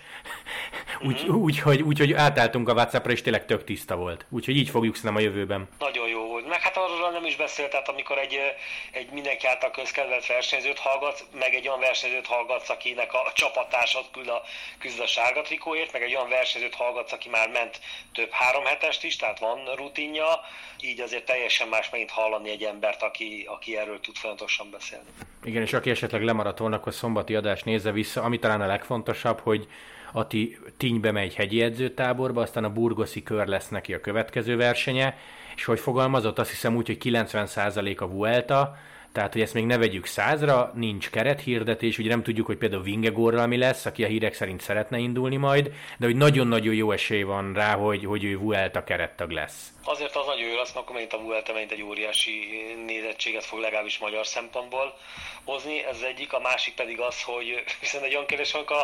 Úgy, 1.01 1.23
mm-hmm. 1.23 1.35
úgy, 1.35 1.59
hogy, 1.59 1.81
úgy, 1.81 1.99
hogy 1.99 2.13
átálltunk 2.13 2.69
a 2.69 2.73
WhatsAppra, 2.73 3.11
és 3.11 3.21
tényleg 3.21 3.45
tök 3.45 3.63
tiszta 3.63 3.95
volt. 3.95 4.25
Úgyhogy 4.29 4.55
így 4.57 4.69
fogjuk 4.69 4.95
szerintem 4.95 5.19
a 5.19 5.27
jövőben. 5.27 5.67
Nagyon 5.79 6.07
jó 6.07 6.27
volt. 6.27 6.47
Meg 6.47 6.61
hát 6.61 6.77
arról 6.77 7.11
nem 7.11 7.25
is 7.25 7.35
beszélt, 7.35 7.69
tehát 7.69 7.89
amikor 7.89 8.17
egy, 8.17 8.39
egy 8.91 9.09
mindenki 9.11 9.47
által 9.47 9.71
közkedvelt 9.71 10.27
versenyzőt 10.27 10.79
hallgatsz, 10.79 11.23
meg 11.39 11.53
egy 11.53 11.67
olyan 11.67 11.79
versenyzőt 11.79 12.25
hallgatsz, 12.25 12.69
akinek 12.69 13.13
a 13.13 13.31
csapatásod 13.33 14.05
küld 14.11 14.27
a, 14.27 14.41
küzd 14.79 14.99
a 14.99 15.07
sárga 15.07 15.41
trikóért, 15.41 15.93
meg 15.93 16.01
egy 16.01 16.15
olyan 16.15 16.29
versenyzőt 16.29 16.75
hallgatsz, 16.75 17.11
aki 17.11 17.29
már 17.29 17.49
ment 17.49 17.79
több 18.13 18.31
három 18.31 18.65
hetest 18.65 19.03
is, 19.03 19.15
tehát 19.15 19.39
van 19.39 19.59
rutinja, 19.75 20.39
így 20.81 20.99
azért 20.99 21.25
teljesen 21.25 21.67
más 21.67 21.89
megint 21.89 22.11
hallani 22.11 22.49
egy 22.49 22.63
embert, 22.63 23.03
aki, 23.03 23.45
aki 23.47 23.77
erről 23.77 23.99
tud 23.99 24.15
folyamatosan 24.15 24.69
beszélni. 24.69 25.07
Igen, 25.43 25.61
és 25.61 25.73
aki 25.73 25.89
esetleg 25.89 26.23
lemaradt 26.23 26.57
volna, 26.57 26.75
akkor 26.75 26.93
szombati 26.93 27.35
adást 27.35 27.65
nézze 27.65 27.91
vissza, 27.91 28.21
ami 28.21 28.39
talán 28.39 28.61
a 28.61 28.65
legfontosabb, 28.65 29.39
hogy 29.39 29.67
Ati 30.11 30.57
Tinybe 30.77 31.11
megy 31.11 31.35
hegyi 31.35 31.61
edzőtáborba, 31.61 32.41
aztán 32.41 32.63
a 32.63 32.73
burgoszi 32.73 33.23
kör 33.23 33.47
lesz 33.47 33.69
neki 33.69 33.93
a 33.93 34.01
következő 34.01 34.55
versenye, 34.55 35.17
és 35.55 35.65
hogy 35.65 35.79
fogalmazott, 35.79 36.39
azt 36.39 36.49
hiszem 36.49 36.75
úgy, 36.75 36.87
hogy 36.87 36.97
90% 37.03 37.97
a 37.97 38.07
Vuelta, 38.07 38.77
tehát, 39.11 39.33
hogy 39.33 39.41
ezt 39.41 39.53
még 39.53 39.65
ne 39.65 39.77
vegyük 39.77 40.05
százra, 40.05 40.71
nincs 40.75 41.09
kerethirdetés, 41.09 41.97
ugye 41.97 42.09
nem 42.09 42.23
tudjuk, 42.23 42.45
hogy 42.45 42.57
például 42.57 42.83
Vingegorral 42.83 43.47
mi 43.47 43.57
lesz, 43.57 43.85
aki 43.85 44.03
a 44.03 44.07
hírek 44.07 44.33
szerint 44.33 44.61
szeretne 44.61 44.97
indulni 44.97 45.35
majd, 45.35 45.71
de 45.97 46.05
hogy 46.05 46.15
nagyon-nagyon 46.15 46.73
jó 46.73 46.91
esély 46.91 47.23
van 47.23 47.53
rá, 47.53 47.75
hogy, 47.75 48.05
hogy 48.05 48.23
ő 48.23 48.37
Vuelta 48.37 48.83
kerettag 48.83 49.31
lesz. 49.31 49.73
Azért 49.93 50.15
az 50.15 50.25
nagyon 50.25 50.47
jó 50.49 50.55
lesz, 50.55 50.73
mert 50.73 50.85
akkor 50.85 50.93
megint 50.93 51.13
a 51.13 51.21
Vuelta 51.21 51.53
megint 51.53 51.71
egy 51.71 51.81
óriási 51.81 52.33
nézettséget 52.85 53.45
fog 53.45 53.59
legalábbis 53.59 53.97
magyar 53.97 54.27
szempontból 54.27 54.97
hozni, 55.43 55.85
ez 55.85 56.01
egyik, 56.01 56.33
a 56.33 56.39
másik 56.39 56.73
pedig 56.73 56.99
az, 56.99 57.21
hogy 57.21 57.63
viszont 57.81 58.03
egy 58.03 58.13
olyan 58.13 58.25
kérdés, 58.25 58.53
amikor 58.53 58.75
a, 58.75 58.79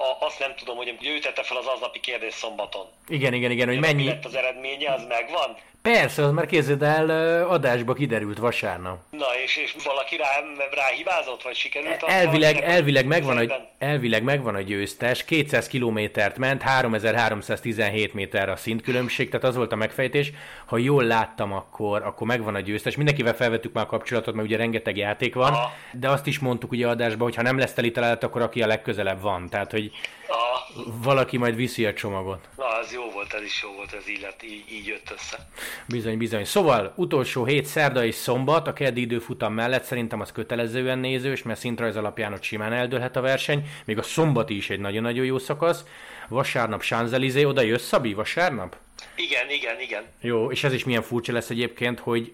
a, 0.00 0.16
azt 0.26 0.38
nem 0.38 0.54
tudom, 0.56 0.76
hogy 0.76 0.96
ő 1.00 1.18
tette 1.18 1.42
fel 1.42 1.56
az 1.56 1.66
aznapi 1.66 2.00
kérdés 2.00 2.34
szombaton. 2.34 2.86
Igen, 3.08 3.32
igen, 3.32 3.50
igen, 3.50 3.68
hogy 3.68 3.78
mennyi... 3.78 4.04
lett 4.04 4.24
az 4.24 4.34
eredménye, 4.34 4.92
az 4.92 5.04
megvan? 5.08 5.56
Persze, 5.92 6.22
az 6.24 6.30
már 6.30 6.46
kézzed 6.46 6.82
el, 6.82 7.08
adásba 7.48 7.92
kiderült 7.92 8.38
vasárnap. 8.38 8.98
Na, 9.10 9.26
és, 9.44 9.56
és 9.56 9.74
valaki 9.84 10.16
rá, 10.16 10.28
rá 10.70 10.86
hibázott, 10.96 11.42
vagy 11.42 11.54
sikerült? 11.54 12.02
Elvileg, 12.02 12.56
elvileg, 12.56 13.06
megvan 13.06 13.36
a, 13.36 13.68
elvileg 13.78 14.22
megvan 14.22 14.54
a 14.54 14.60
győztes, 14.60 15.24
200 15.24 15.66
kilométert 15.66 16.38
ment, 16.38 16.62
3317 16.62 18.14
méter 18.14 18.48
a 18.48 18.56
szintkülönbség, 18.56 19.30
tehát 19.30 19.46
az 19.46 19.56
volt 19.56 19.72
a 19.72 19.76
megfejtés. 19.76 20.32
Ha 20.64 20.78
jól 20.78 21.04
láttam, 21.04 21.52
akkor, 21.52 22.02
akkor 22.02 22.26
megvan 22.26 22.54
a 22.54 22.60
győztes. 22.60 22.96
Mindenkivel 22.96 23.34
felvettük 23.34 23.72
már 23.72 23.84
a 23.84 23.86
kapcsolatot, 23.86 24.34
mert 24.34 24.46
ugye 24.46 24.56
rengeteg 24.56 24.96
játék 24.96 25.34
van, 25.34 25.52
Aha. 25.52 25.72
de 25.92 26.08
azt 26.08 26.26
is 26.26 26.38
mondtuk 26.38 26.70
ugye 26.70 26.88
adásban, 26.88 27.22
hogy 27.22 27.34
ha 27.34 27.42
nem 27.42 27.58
lesz 27.58 27.72
teli 27.72 27.90
találat, 27.90 28.24
akkor 28.24 28.42
aki 28.42 28.62
a 28.62 28.66
legközelebb 28.66 29.20
van. 29.20 29.48
Tehát, 29.48 29.70
hogy 29.70 29.90
Aha. 30.28 30.90
valaki 31.02 31.36
majd 31.36 31.56
viszi 31.56 31.86
a 31.86 31.92
csomagot. 31.92 32.48
Na, 32.56 32.64
az 32.64 32.92
jó 32.92 33.10
volt, 33.10 33.32
ez 33.32 33.42
is 33.42 33.62
jó 33.62 33.72
volt, 33.76 33.92
ez 33.92 34.08
így, 34.08 34.20
lett, 34.20 34.42
így, 34.42 34.64
így 34.72 34.86
jött 34.86 35.10
össze. 35.14 35.48
Bizony, 35.88 36.18
bizony. 36.18 36.44
Szóval 36.44 36.92
utolsó 36.96 37.44
hét, 37.44 37.66
szerda 37.66 38.04
és 38.04 38.14
szombat, 38.14 38.66
a 38.66 38.72
keddi 38.72 39.00
időfutam 39.00 39.52
mellett 39.52 39.84
szerintem 39.84 40.20
az 40.20 40.32
kötelezően 40.32 40.98
nézős, 40.98 41.42
mert 41.42 41.58
szintrajz 41.58 41.96
alapján 41.96 42.32
ott 42.32 42.42
simán 42.42 42.72
eldőlhet 42.72 43.16
a 43.16 43.20
verseny. 43.20 43.68
Még 43.84 43.98
a 43.98 44.02
szombati 44.02 44.56
is 44.56 44.70
egy 44.70 44.80
nagyon-nagyon 44.80 45.24
jó 45.24 45.38
szakasz. 45.38 45.84
Vasárnap 46.28 46.82
Sánzelizé, 46.82 47.44
oda 47.44 47.60
jössz, 47.60 47.86
Szabi, 47.86 48.14
vasárnap? 48.14 48.76
Igen, 49.16 49.50
igen, 49.50 49.80
igen. 49.80 50.04
Jó, 50.20 50.50
és 50.50 50.64
ez 50.64 50.72
is 50.72 50.84
milyen 50.84 51.02
furcsa 51.02 51.32
lesz 51.32 51.50
egyébként, 51.50 51.98
hogy 51.98 52.32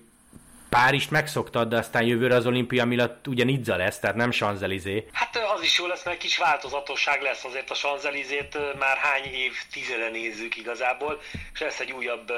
Párizst 0.70 1.11
megszoktad, 1.11 1.68
de 1.68 1.76
aztán 1.76 2.02
jövőre 2.02 2.35
az 2.35 2.46
olimpia 2.46 2.85
miatt 2.85 3.26
ugye 3.26 3.44
Nizza 3.44 3.76
lesz, 3.76 3.98
tehát 3.98 4.16
nem 4.16 4.30
Sanzelizé. 4.30 5.06
Hát 5.12 5.38
az 5.56 5.62
is 5.62 5.78
jó 5.78 5.87
lesz, 5.87 6.04
mert 6.04 6.18
kis 6.18 6.38
változatosság 6.38 7.22
lesz 7.22 7.44
azért 7.44 7.70
a 7.70 7.74
Sanzelizét, 7.74 8.59
már 8.78 8.96
hány 8.96 9.24
év 9.24 9.52
tizede 9.72 10.11
nézzük 10.11 10.56
igazából, 10.56 11.20
és 11.52 11.61
lesz 11.61 11.80
egy 11.80 11.92
újabb, 11.92 12.33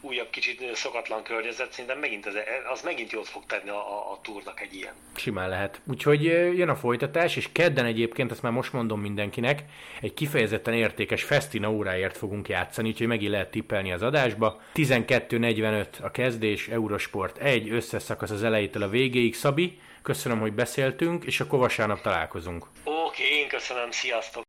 újabb 0.00 0.30
kicsit 0.30 0.76
szokatlan 0.76 1.22
környezet, 1.22 1.72
szerintem 1.72 1.98
megint 1.98 2.26
az, 2.26 2.34
az 2.72 2.82
megint 2.82 3.12
jót 3.12 3.28
fog 3.28 3.42
tenni 3.46 3.68
a, 3.68 3.74
a, 3.74 4.12
a 4.12 4.18
túrnak 4.22 4.60
egy 4.60 4.74
ilyen. 4.74 4.92
Simán 5.16 5.48
lehet. 5.48 5.80
Úgyhogy 5.86 6.24
jön 6.24 6.68
a 6.68 6.76
folytatás, 6.76 7.36
és 7.36 7.48
kedden 7.52 7.84
egyébként, 7.84 8.30
ezt 8.30 8.42
már 8.42 8.52
most 8.52 8.72
mondom 8.72 9.00
mindenkinek, 9.00 9.62
egy 10.00 10.14
kifejezetten 10.14 10.74
értékes 10.74 11.22
Festina 11.22 11.70
óráért 11.70 12.16
fogunk 12.16 12.48
játszani, 12.48 12.88
úgyhogy 12.88 13.06
megint 13.06 13.30
lehet 13.30 13.50
tippelni 13.50 13.92
az 13.92 14.02
adásba. 14.02 14.60
12.45 14.74 15.86
a 16.02 16.10
kezdés, 16.10 16.68
Eurosport 16.68 17.38
1, 17.38 17.67
összeszakasz 17.70 18.30
az 18.30 18.42
elejétől 18.42 18.82
a 18.82 18.88
végéig. 18.88 19.34
Szabi, 19.34 19.78
köszönöm, 20.02 20.40
hogy 20.40 20.52
beszéltünk, 20.52 21.24
és 21.24 21.40
akkor 21.40 21.58
vasárnap 21.58 22.00
találkozunk. 22.00 22.66
Oké, 22.84 23.22
én 23.22 23.48
köszönöm, 23.48 23.90
sziasztok! 23.90 24.47